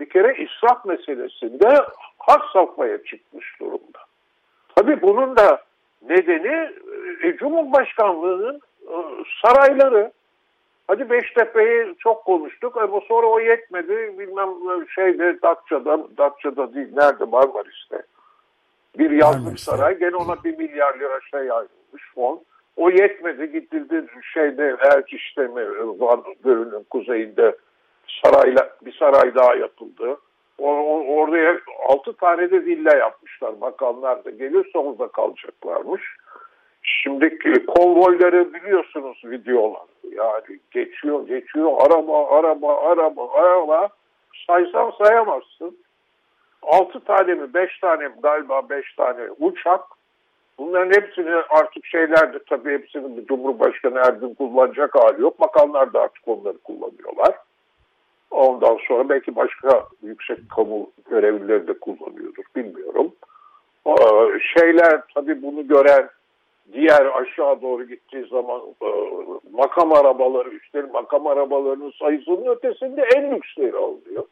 bir 0.00 0.08
kere 0.08 0.44
israf 0.44 0.84
meselesinde 0.84 1.68
has 2.18 2.42
safhaya 2.52 3.04
çıkmış 3.04 3.60
durumda. 3.60 3.98
Tabii 4.76 5.02
bunun 5.02 5.36
da 5.36 5.62
nedeni 6.08 6.70
e, 7.22 7.36
Cumhurbaşkanlığının 7.36 8.60
e, 8.88 8.96
sarayları, 9.42 10.12
Hadi 10.88 11.10
Beştepe'yi 11.10 11.94
çok 11.98 12.24
konuştuk 12.24 12.76
ama 12.76 13.00
sonra 13.00 13.26
o 13.26 13.40
yetmedi. 13.40 14.18
Bilmem 14.18 14.48
şeyde 14.88 15.42
Datça'da, 15.42 15.98
Datça'da 16.18 16.74
değil 16.74 16.88
nerede 16.96 17.24
Marmaris'te. 17.24 18.02
Bir 18.98 19.10
yazlık 19.10 19.60
saray 19.60 19.98
gene 19.98 20.16
ona 20.16 20.44
bir 20.44 20.58
milyar 20.58 20.98
lira 20.98 21.20
şey 21.30 21.40
ayrılmış 21.40 22.12
fon. 22.14 22.40
O 22.76 22.90
yetmedi 22.90 23.52
gidildi 23.52 24.06
şeyde 24.34 24.76
Erkiş'te 24.80 25.42
mi 25.42 25.62
Van 26.00 26.24
Gölü'nün 26.44 26.84
kuzeyinde 26.90 27.56
sarayla 28.24 28.70
bir 28.82 28.92
saray 28.92 29.34
daha 29.34 29.54
yapıldı. 29.54 30.16
Oraya 30.58 31.58
altı 31.88 32.12
tane 32.12 32.50
de 32.50 32.64
villa 32.64 32.96
yapmışlar 32.96 33.52
makamlar 33.60 34.24
da 34.24 34.30
gelirse 34.30 34.78
orada 34.78 35.08
kalacaklarmış. 35.08 36.02
Şimdi 36.82 37.38
konvoyları 37.66 38.54
biliyorsunuz 38.54 39.20
videolar. 39.24 39.82
Yani 40.10 40.60
geçiyor, 40.70 41.26
geçiyor, 41.28 41.72
araba, 41.80 42.38
araba, 42.38 42.80
araba, 42.90 43.32
araba. 43.32 43.88
Saysan 44.46 44.92
sayamazsın. 45.04 45.76
Altı 46.62 47.00
tane 47.00 47.34
mi, 47.34 47.54
beş 47.54 47.78
tane 47.78 48.08
mi, 48.08 48.14
galiba 48.22 48.68
beş 48.70 48.94
tane 48.94 49.30
uçak. 49.40 49.80
Bunların 50.58 50.90
hepsini 50.90 51.34
artık 51.34 51.86
şeylerde 51.86 52.38
tabii 52.48 52.72
hepsini 52.72 53.26
Cumhurbaşkanı 53.26 53.98
Erdoğan 53.98 54.34
kullanacak 54.34 54.94
hali 54.94 55.22
yok. 55.22 55.40
Bakanlar 55.40 55.92
da 55.92 56.00
artık 56.00 56.28
onları 56.28 56.58
kullanıyorlar. 56.58 57.34
Ondan 58.32 58.78
sonra 58.88 59.08
belki 59.08 59.36
başka 59.36 59.86
yüksek 60.02 60.50
kamu 60.50 60.90
görevlileri 61.10 61.68
de 61.68 61.78
kullanıyordur 61.78 62.44
bilmiyorum. 62.56 63.12
şeyler 64.56 65.00
tabii 65.14 65.42
bunu 65.42 65.68
gören 65.68 66.08
diğer 66.72 67.06
aşağı 67.22 67.62
doğru 67.62 67.88
gittiği 67.88 68.26
zaman 68.30 68.60
e, 68.82 68.88
makam 69.52 69.92
arabaları, 69.92 70.48
üstelik 70.48 70.94
makam 70.94 71.26
arabalarının 71.26 71.92
sayısının 71.98 72.46
ötesinde 72.46 73.02
en 73.16 73.36
lüksleri 73.36 73.76
oluyor. 73.76 74.24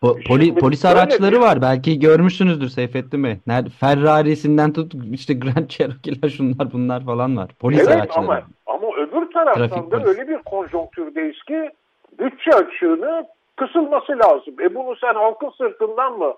Po 0.00 0.16
poli 0.28 0.54
polis 0.54 0.84
araçları 0.84 1.40
var. 1.40 1.62
Belki 1.62 1.98
görmüşsünüzdür 1.98 2.68
Seyfettin 2.68 3.24
Bey. 3.24 3.36
Nerede? 3.46 3.68
Ferrari'sinden 3.70 4.72
tut 4.72 4.94
işte 5.12 5.34
Grand 5.42 5.68
Cherokee'ler 5.68 6.28
şunlar 6.28 6.72
bunlar 6.72 7.04
falan 7.04 7.36
var. 7.36 7.50
Polis 7.60 7.78
evet, 7.78 7.88
araçları. 7.88 8.24
Ama, 8.24 8.42
ama 8.66 8.96
öbür 8.96 9.32
taraftan 9.32 9.90
da 9.90 10.04
öyle 10.04 10.28
bir 10.28 10.38
konjonktürdeyiz 10.38 11.42
ki 11.42 11.70
bütçe 12.18 12.50
açığını 12.50 13.26
kısılması 13.56 14.18
lazım. 14.18 14.54
E 14.60 14.74
bunu 14.74 14.96
sen 14.96 15.14
halkın 15.14 15.50
sırtından 15.50 16.18
mı 16.18 16.34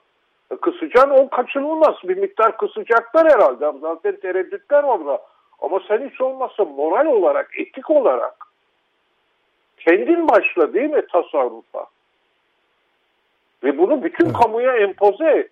kısacaksın? 0.60 1.10
O 1.10 1.28
kaçınılmaz. 1.28 1.94
Bir 2.04 2.16
miktar 2.16 2.56
kısacaklar 2.56 3.32
herhalde. 3.32 3.78
Zaten 3.80 4.16
tereddütler 4.16 4.82
orada. 4.82 5.22
Ama 5.60 5.80
sen 5.88 6.10
hiç 6.10 6.20
olmazsa 6.20 6.64
moral 6.64 7.06
olarak, 7.06 7.50
etik 7.58 7.90
olarak 7.90 8.34
kendin 9.78 10.28
başla 10.28 10.74
değil 10.74 10.90
mi 10.90 11.06
tasarrufa? 11.12 11.87
Ve 13.64 13.78
bunu 13.78 14.02
bütün 14.02 14.32
kamuya 14.32 14.76
empoze 14.76 15.30
et. 15.30 15.50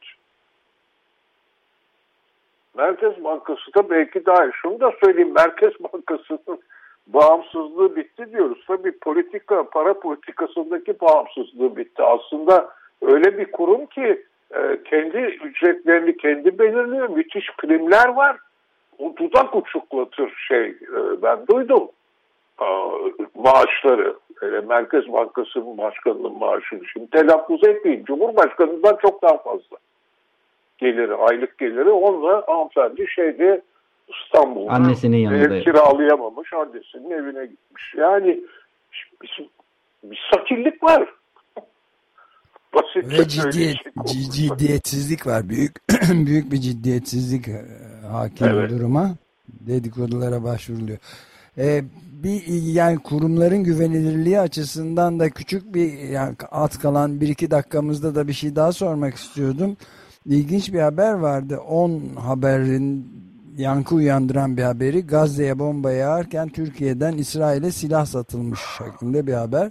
Merkez 2.76 3.24
Bankası 3.24 3.74
da 3.74 3.90
belki 3.90 4.26
daha. 4.26 4.52
Şunu 4.52 4.80
da 4.80 4.92
söyleyeyim. 5.04 5.35
Merkez 5.35 5.72
Bankası'nın 5.80 6.61
bağımsızlığı 7.14 7.96
bitti 7.96 8.33
diyoruz. 8.33 8.64
Tabii 8.66 8.98
politika, 8.98 9.70
para 9.70 10.01
politikasındaki 10.01 11.01
bağımsızlığı 11.01 11.77
bitti. 11.77 12.03
Aslında 12.03 12.68
öyle 13.03 13.38
bir 13.38 13.53
kurum 13.53 13.87
ki 13.87 14.25
e, 14.55 14.83
kendi 14.85 15.18
ücretlerini 15.18 16.16
kendi 16.16 16.59
belirliyor. 16.59 17.09
Müthiş 17.09 17.46
primler 17.59 18.09
var. 18.09 18.37
O 18.98 19.14
dudak 19.16 19.57
uçuklatır 19.57 20.33
şey. 20.48 20.66
E, 20.66 21.22
ben 21.22 21.46
duydum 21.46 21.88
maaşları. 23.35 24.16
Merkez 24.68 25.12
Bankası'nın 25.12 25.79
başkanının 25.79 26.38
maaşını 26.38 26.81
şimdi 26.92 27.11
telaffuz 27.11 27.64
etmeyin. 27.64 28.05
Cumhurbaşkanından 28.05 28.98
çok 29.03 29.22
daha 29.22 29.38
fazla 29.38 29.77
geliri, 30.79 31.14
aylık 31.14 31.59
geliri. 31.59 31.90
Onunla 31.90 32.44
hanımefendi 32.46 33.07
şeyde 33.09 33.62
İstanbul'da 34.25 34.72
annesinin 34.72 35.16
yanında 35.16 35.57
ev 35.57 35.62
kiralayamamış, 35.62 36.53
annesinin 36.53 37.11
evine 37.11 37.46
gitmiş. 37.46 37.94
Yani 37.98 38.40
bir, 39.22 39.48
bir 40.03 40.20
sakillik 40.35 40.83
var. 40.83 41.09
Basit 42.75 43.18
Ve 43.18 43.29
ciddiyet, 43.29 43.77
ciddiyetsizlik 44.33 45.27
var. 45.27 45.48
Büyük 45.48 45.77
büyük 46.27 46.53
bir 46.53 46.57
ciddiyetsizlik 46.57 47.48
e, 47.48 47.64
hakim 48.07 48.46
evet. 48.46 48.70
duruma. 48.70 49.11
Dedikodulara 49.48 50.44
başvuruluyor. 50.44 50.98
Ee, 51.59 51.83
bir 52.22 52.46
yani 52.46 52.98
kurumların 52.98 53.64
güvenilirliği 53.64 54.40
açısından 54.40 55.20
da 55.20 55.31
küçük 55.31 55.75
bir 55.75 55.92
yani 55.92 56.37
at 56.51 56.79
kalan 56.79 57.20
bir 57.20 57.29
iki 57.29 57.51
dakikamızda 57.51 58.14
da 58.14 58.29
bir 58.29 58.33
şey 58.33 58.57
daha 58.57 58.72
sormak 58.72 59.14
istiyordum. 59.14 59.77
İlginç 60.27 60.72
bir 60.72 60.81
haber 60.81 61.12
vardı. 61.12 61.59
10 61.68 62.03
haberin 62.16 63.07
yankı 63.56 63.94
uyandıran 63.94 64.56
bir 64.56 64.62
haberi. 64.62 65.06
Gazze'ye 65.06 65.58
bomba 65.58 65.92
yağarken 65.92 66.48
Türkiye'den 66.48 67.12
İsrail'e 67.12 67.72
silah 67.72 68.06
satılmış 68.06 68.60
şeklinde 68.78 69.26
bir 69.26 69.32
haber. 69.32 69.70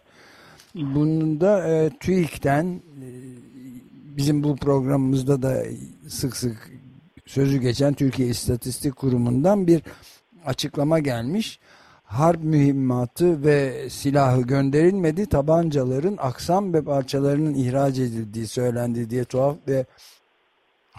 Bunun 0.75 1.41
da 1.41 1.67
e, 1.67 1.89
TÜİK'ten 1.99 2.65
e, 2.65 3.07
bizim 4.17 4.43
bu 4.43 4.55
programımızda 4.55 5.41
da 5.41 5.63
sık 6.07 6.37
sık 6.37 6.71
sözü 7.25 7.57
geçen 7.57 7.93
Türkiye 7.93 8.27
İstatistik 8.27 8.95
Kurumu'ndan 8.95 9.67
bir 9.67 9.81
açıklama 10.45 10.99
gelmiş 10.99 11.59
harp 12.11 12.43
mühimmatı 12.43 13.43
ve 13.43 13.89
silahı 13.89 14.41
gönderilmedi. 14.41 15.25
Tabancaların 15.25 16.17
aksam 16.19 16.73
ve 16.73 16.83
parçalarının 16.83 17.53
ihraç 17.53 17.99
edildiği 17.99 18.47
söylendi 18.47 19.09
diye 19.09 19.23
tuhaf 19.23 19.57
ve 19.67 19.85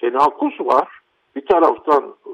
tenakuz 0.00 0.60
var. 0.60 0.88
Bir 1.36 1.46
taraftan 1.46 2.14
e, 2.26 2.30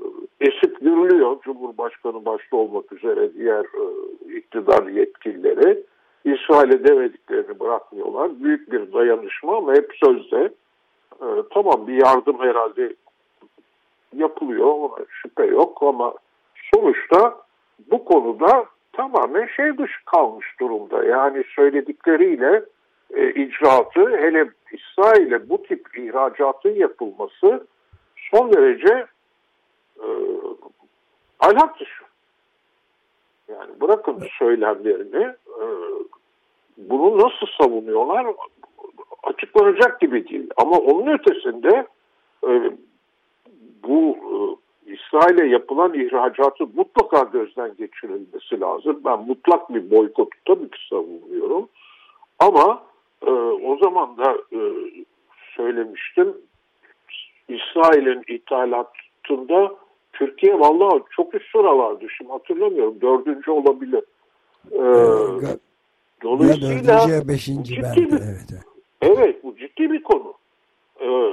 esip 0.47 0.81
gürlüyor 0.81 1.43
Cumhurbaşkanı 1.43 2.25
başta 2.25 2.57
olmak 2.57 2.93
üzere 2.93 3.35
diğer 3.35 3.65
e, 3.65 3.85
iktidar 4.39 4.87
yetkilileri. 4.87 5.83
İsrail'e 6.25 6.85
demediklerini 6.85 7.61
bırakmıyorlar. 7.61 8.31
Büyük 8.41 8.73
bir 8.73 8.93
dayanışma 8.93 9.57
ama 9.57 9.75
hep 9.75 9.93
sözde. 10.05 10.53
Tamam 11.51 11.87
bir 11.87 11.95
yardım 11.95 12.39
herhalde 12.41 12.95
yapılıyor 14.17 14.67
ona 14.67 15.05
şüphe 15.11 15.47
yok 15.47 15.83
ama 15.83 16.15
sonuçta 16.75 17.37
bu 17.91 18.05
konuda 18.05 18.65
tamamen 18.93 19.47
şey 19.47 19.79
dışı 19.79 20.05
kalmış 20.05 20.47
durumda. 20.61 21.05
Yani 21.05 21.45
söyledikleriyle 21.57 22.65
e, 23.15 23.31
icraatı 23.31 24.17
hele 24.17 24.51
İsrail'e 24.73 25.49
bu 25.49 25.63
tip 25.63 25.99
ihracatın 25.99 26.75
yapılması 26.75 27.67
son 28.17 28.53
derece 28.53 29.07
e, 29.99 30.09
ahlak 31.41 31.81
dışı. 31.81 32.10
Yani 33.51 33.81
bırakın 33.81 34.23
söylemlerini 34.39 35.25
e, 35.63 35.67
bunu 36.77 37.19
nasıl 37.19 37.47
savunuyorlar 37.61 38.27
açıklanacak 39.23 40.01
gibi 40.01 40.29
değil. 40.29 40.51
Ama 40.57 40.79
onun 40.79 41.07
ötesinde 41.07 41.87
e, 42.49 42.73
bu 43.83 44.17
e, 44.17 44.37
İsrail'e 44.93 45.47
yapılan 45.47 45.95
ihracatı 45.95 46.67
mutlaka 46.75 47.23
gözden 47.23 47.71
geçirilmesi 47.79 48.61
lazım. 48.61 49.01
Ben 49.05 49.21
mutlak 49.21 49.75
bir 49.75 49.91
boykotu 49.91 50.39
tabii 50.45 50.71
ki 50.71 50.79
savunuyorum. 50.91 51.69
Ama 52.39 52.83
e, 53.27 53.31
o 53.31 53.79
zaman 53.83 54.17
da 54.19 54.39
e, 54.53 54.61
söylemiştim. 55.57 56.37
İsrail'in 57.49 58.23
ithalatında 58.29 59.75
Türkiye 60.21 60.59
vallahi 60.61 61.03
çok 61.17 61.35
üst 61.35 61.51
sıralardı. 61.53 62.05
Şimdi 62.19 62.31
hatırlamıyorum. 62.31 63.01
Dördüncü 63.01 63.51
olabilir. 63.51 64.03
Ee, 64.73 64.79
Ya 65.47 65.57
Dolayısıyla 66.23 66.99
dördüncü 66.99 67.13
ya 67.15 67.29
beşinci 67.29 67.75
ciddi 67.75 67.83
ben 67.83 67.97
bir- 67.97 68.23
evet. 68.23 68.65
Evet 69.03 69.45
bu 69.45 69.57
ciddi 69.57 69.93
bir 69.93 70.03
konu. 70.03 70.35
Ee, 71.01 71.31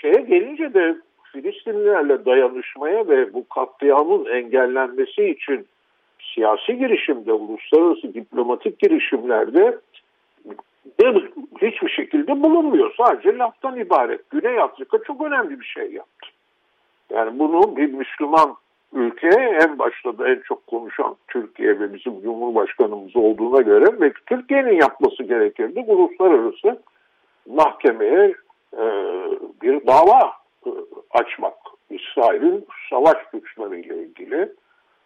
şeye 0.00 0.20
gelince 0.20 0.74
de 0.74 0.96
Filistinlilerle 1.32 2.24
dayanışmaya 2.24 3.08
ve 3.08 3.34
bu 3.34 3.48
katliamın 3.48 4.24
engellenmesi 4.24 5.24
için 5.24 5.66
siyasi 6.34 6.78
girişimde, 6.78 7.32
uluslararası 7.32 8.14
diplomatik 8.14 8.78
girişimlerde 8.78 9.78
de 11.00 11.14
hiçbir 11.62 11.88
şekilde 11.88 12.42
bulunmuyor. 12.42 12.94
Sadece 12.98 13.38
laftan 13.38 13.76
ibaret. 13.80 14.30
Güney 14.30 14.58
Afrika 14.60 14.98
çok 15.06 15.20
önemli 15.20 15.60
bir 15.60 15.64
şey 15.64 15.92
yaptı. 15.92 16.28
Yani 17.10 17.38
bunu 17.38 17.76
bir 17.76 17.92
Müslüman 17.92 18.56
ülke 18.92 19.28
en 19.62 19.78
başta 19.78 20.18
da 20.18 20.28
en 20.28 20.40
çok 20.40 20.66
konuşan 20.66 21.16
Türkiye 21.28 21.80
ve 21.80 21.94
bizim 21.94 22.22
Cumhurbaşkanımız 22.22 23.16
olduğuna 23.16 23.62
göre 23.62 24.00
ve 24.00 24.12
Türkiye'nin 24.26 24.80
yapması 24.80 25.22
gerekirdi. 25.22 25.84
Uluslararası 25.86 26.82
mahkemeye 27.46 28.34
e, 28.72 28.84
bir 29.62 29.86
dava 29.86 30.32
e, 30.66 30.70
açmak. 31.10 31.54
İsrail'in 31.90 32.66
savaş 32.90 33.16
güçleriyle 33.32 34.02
ilgili 34.02 34.52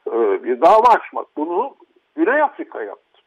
e, 0.06 0.44
bir 0.44 0.60
dava 0.60 0.88
açmak. 0.88 1.26
Bunu 1.36 1.74
Güney 2.16 2.42
Afrika 2.42 2.82
yaptı. 2.82 3.22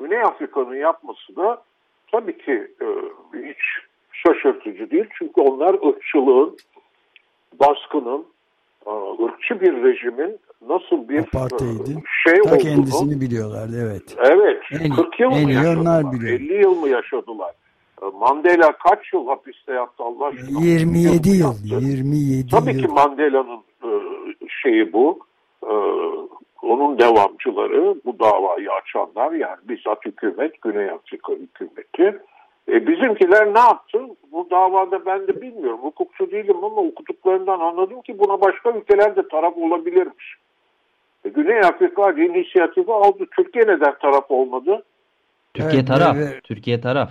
Güney 0.00 0.22
Afrika'nın 0.22 0.74
yapması 0.74 1.36
da 1.36 1.62
tabii 2.12 2.38
ki 2.38 2.70
e, 2.80 2.86
hiç 3.48 3.58
şaşırtıcı 4.12 4.90
değil. 4.90 5.06
Çünkü 5.18 5.40
onlar 5.40 5.88
ırkçılığın, 5.88 6.56
baskının, 7.60 8.24
ırkçı 9.24 9.60
bir 9.60 9.82
rejimin 9.82 10.38
nasıl 10.68 11.08
bir 11.08 11.18
Apartheid'in 11.18 11.98
e, 11.98 12.02
şey 12.24 12.34
Ta 12.34 12.48
olduğunu 12.48 12.58
kendisini 12.58 13.20
biliyorlardı 13.20 13.76
evet. 13.90 14.16
Evet. 14.18 14.62
En- 14.80 14.90
40 14.96 15.20
yıl 15.20 15.32
en 15.32 15.44
mı 15.44 15.52
yaşadılar? 15.52 16.12
biliyor. 16.12 16.40
50 16.40 16.62
yıl 16.62 16.74
mı 16.80 16.88
yaşadılar? 16.88 17.52
E, 18.02 18.04
Mandela 18.20 18.72
kaç 18.72 19.12
yıl 19.12 19.26
hapiste 19.26 19.72
yattı 19.72 20.02
Allah 20.04 20.26
aşkına? 20.26 20.60
27 20.60 21.28
mu 21.28 21.34
yıl. 21.34 21.44
yattı? 21.46 21.84
27 21.86 22.48
Tabii 22.50 22.72
yıl. 22.74 22.80
ki 22.82 22.88
Mandela'nın 22.88 23.60
e, 23.84 23.90
şeyi 24.62 24.92
bu. 24.92 25.18
Onun 26.62 26.98
devamcıları, 26.98 27.94
bu 28.04 28.18
davayı 28.18 28.68
açanlar 28.72 29.32
yani 29.32 29.56
bizzat 29.68 30.04
hükümet, 30.06 30.62
Güney 30.62 30.90
Afrika 30.90 31.32
hükümeti. 31.32 32.18
E, 32.68 32.86
bizimkiler 32.86 33.54
ne 33.54 33.58
yaptı? 33.58 34.00
Bu 34.32 34.50
davada 34.50 35.06
ben 35.06 35.26
de 35.28 35.42
bilmiyorum. 35.42 35.78
Hukukçu 35.82 36.30
değilim 36.30 36.56
ama 36.64 36.76
okuduklarından 36.80 37.60
anladım 37.60 38.02
ki 38.02 38.18
buna 38.18 38.40
başka 38.40 38.70
ülkeler 38.70 39.16
de 39.16 39.28
taraf 39.28 39.56
olabilirmiş. 39.56 40.34
E, 41.24 41.28
Güney 41.28 41.58
Afrika 41.58 42.12
inisiyatifi 42.12 42.92
aldı. 42.92 43.24
Türkiye 43.36 43.64
neden 43.66 43.94
taraf 43.98 44.30
olmadı? 44.30 44.82
Türkiye 45.54 45.80
Evet, 45.80 45.88
taraf. 45.88 46.16
evet. 46.16 46.42
Türkiye 46.44 46.80
taraf. 46.80 47.10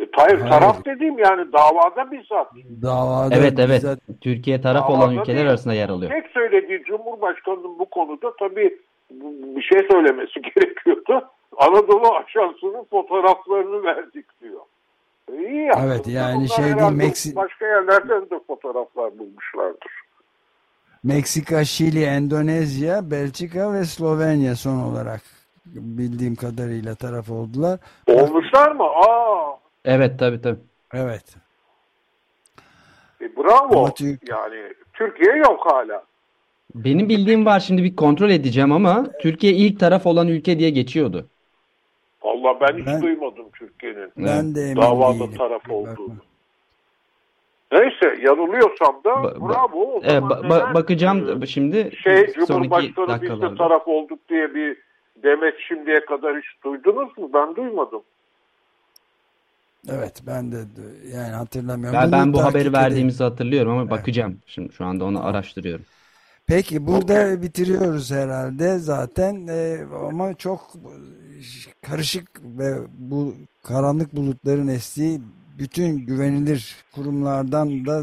E, 0.00 0.06
hayır, 0.12 0.38
Hayır. 0.40 0.50
taraf 0.52 0.84
dediğim 0.84 1.18
yani 1.18 1.52
davada 1.52 2.10
bizzat. 2.12 2.52
Davada 2.82 3.34
Evet 3.34 3.58
evet. 3.58 3.82
bizzat- 3.82 4.20
Türkiye 4.20 4.60
taraf 4.60 4.88
Davada 4.88 4.98
olan 5.04 5.14
ülkeler 5.16 5.36
değil. 5.36 5.48
arasında 5.48 5.74
yer 5.74 5.88
alıyor. 5.88 6.10
Tek 6.12 6.26
söylediği 6.30 6.82
Cumhurbaşkanı'nın 6.84 7.78
bu 7.78 7.84
konuda 7.90 8.32
tabii 8.38 8.78
bir 9.56 9.62
şey 9.62 9.86
söylemesi 9.90 10.42
gerekiyordu. 10.54 11.24
Anadolu 11.56 12.14
Ajansı'nın 12.14 12.84
fotoğraflarını 12.84 13.84
verdik 13.84 14.26
iyi 15.48 15.62
yaptı. 15.64 15.82
Evet, 15.86 16.06
yani 16.08 16.36
Bunlar 16.36 16.46
şey 16.48 16.64
değil, 16.64 16.76
herhalde 16.76 16.96
Meksi- 17.04 17.36
Başka 17.36 17.66
yerlerden 17.66 18.30
de 18.30 18.40
fotoğraflar 18.46 19.18
bulmuşlardır. 19.18 19.92
Meksika, 21.04 21.64
Şili, 21.64 22.04
Endonezya, 22.04 23.10
Belçika 23.10 23.72
ve 23.72 23.84
Slovenya 23.84 24.56
son 24.56 24.76
olarak 24.78 25.20
bildiğim 25.66 26.34
kadarıyla 26.36 26.94
taraf 26.94 27.30
oldular. 27.30 27.80
Olmuşlar 28.08 28.72
mı? 28.72 28.84
Aa, 28.84 29.56
Evet 29.84 30.18
tabii 30.18 30.40
tabii. 30.40 30.60
Evet. 30.94 31.24
e, 33.20 33.36
bravo. 33.36 33.90
Türk- 33.94 34.28
Yani 34.28 34.72
Türkiye 34.92 35.36
yok 35.36 35.72
hala. 35.72 36.02
Benim 36.74 37.08
bildiğim 37.08 37.46
var 37.46 37.60
şimdi 37.60 37.82
bir 37.84 37.96
kontrol 37.96 38.30
edeceğim 38.30 38.72
ama 38.72 39.06
Türkiye 39.22 39.52
ilk 39.52 39.80
taraf 39.80 40.06
olan 40.06 40.28
ülke 40.28 40.58
diye 40.58 40.70
geçiyordu. 40.70 41.26
Allah 42.22 42.60
ben 42.60 42.78
hiç 42.78 42.86
Ben- 42.86 43.02
duymadım 43.02 43.43
Türkiye'nin 43.68 44.12
Ben 44.16 44.54
de 44.54 44.76
davada 44.76 45.14
değilim. 45.14 45.38
taraf 45.38 45.62
Bakma. 45.62 45.74
olduğunu. 45.74 46.16
Neyse 47.72 48.22
yanılıyorsam 48.22 49.00
da 49.04 49.10
Ba- 49.10 49.34
ba- 49.36 49.48
bravo. 49.48 49.94
O 49.96 50.00
zaman 50.00 50.30
ba- 50.30 50.48
ba- 50.48 50.74
bakacağım 50.74 51.42
e, 51.42 51.46
şimdi 51.46 51.96
şey 52.02 52.32
Cumhurbaşkanı 52.32 53.22
biz 53.22 53.42
de 53.42 53.54
taraf 53.54 53.88
olduk 53.88 54.18
diye 54.28 54.54
bir 54.54 54.76
demet 55.22 55.54
şimdiye 55.68 56.04
kadar 56.04 56.36
hiç 56.38 56.64
duydunuz 56.64 57.18
mu? 57.18 57.30
Ben 57.34 57.56
duymadım. 57.56 58.02
Evet 59.90 60.22
ben 60.26 60.52
de 60.52 60.56
yani 61.16 61.32
hatırlamıyorum. 61.32 62.00
Ben, 62.02 62.12
ben 62.12 62.32
bu 62.32 62.42
haberi 62.42 62.58
edeyim. 62.58 62.74
verdiğimizi 62.74 63.24
hatırlıyorum 63.24 63.72
ama 63.72 63.90
bakacağım. 63.90 64.38
Şimdi 64.46 64.72
şu 64.72 64.84
anda 64.84 65.04
onu 65.04 65.26
araştırıyorum. 65.26 65.84
Peki 66.48 66.86
burada 66.86 67.42
bitiriyoruz 67.42 68.12
herhalde 68.12 68.78
zaten 68.78 69.46
e, 69.46 69.78
ama 70.08 70.34
çok 70.34 70.60
karışık 71.82 72.28
ve 72.44 72.74
bu 72.98 73.34
karanlık 73.62 74.16
bulutların 74.16 74.68
estiği 74.68 75.20
bütün 75.58 76.06
güvenilir 76.06 76.76
kurumlardan 76.94 77.86
da 77.86 78.02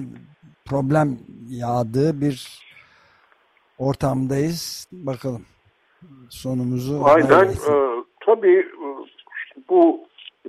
problem 0.66 1.18
yağdığı 1.50 2.22
bir 2.22 2.62
ortamdayız. 3.78 4.88
Bakalım 4.92 5.46
sonumuzu... 6.30 7.04
Aynen. 7.04 7.46
E, 7.50 7.76
tabii 8.26 8.60
e, 8.60 8.88
bu 9.70 10.00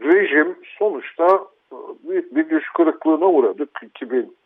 rejim 0.03 0.57
sonuçta 0.79 1.27
e, 1.73 1.77
büyük 2.09 2.37
bir 2.37 2.51
düş 2.51 2.65
kırıklığına 2.77 3.27
uğradık 3.27 3.71
2000 3.83 4.37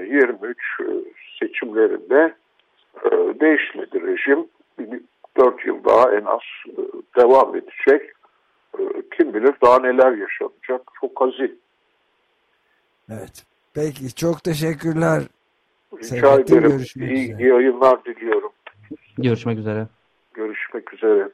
23 0.00 0.58
e, 0.80 0.84
seçimlerinde 1.40 2.34
e, 3.04 3.10
değişmedi 3.40 4.02
rejim. 4.02 4.46
4 5.36 5.66
yıl 5.66 5.84
daha 5.84 6.14
en 6.14 6.24
az 6.24 6.40
e, 6.68 6.82
devam 7.16 7.56
edecek. 7.56 8.12
Kim 9.16 9.34
bilir 9.34 9.54
daha 9.62 9.78
neler 9.78 10.12
yaşanacak. 10.12 10.82
Çok 11.00 11.20
hazin. 11.20 11.60
Evet. 13.10 13.46
Peki 13.74 14.14
çok 14.14 14.44
teşekkürler. 14.44 15.22
Rica 15.92 16.40
ederim. 16.40 16.84
İyi, 16.96 17.38
iyi 17.38 17.48
yayınlar 17.48 18.04
diliyorum. 18.04 18.52
Görüşmek 19.18 19.58
üzere. 19.58 19.86
Görüşmek 20.34 20.94
üzere. 20.94 21.28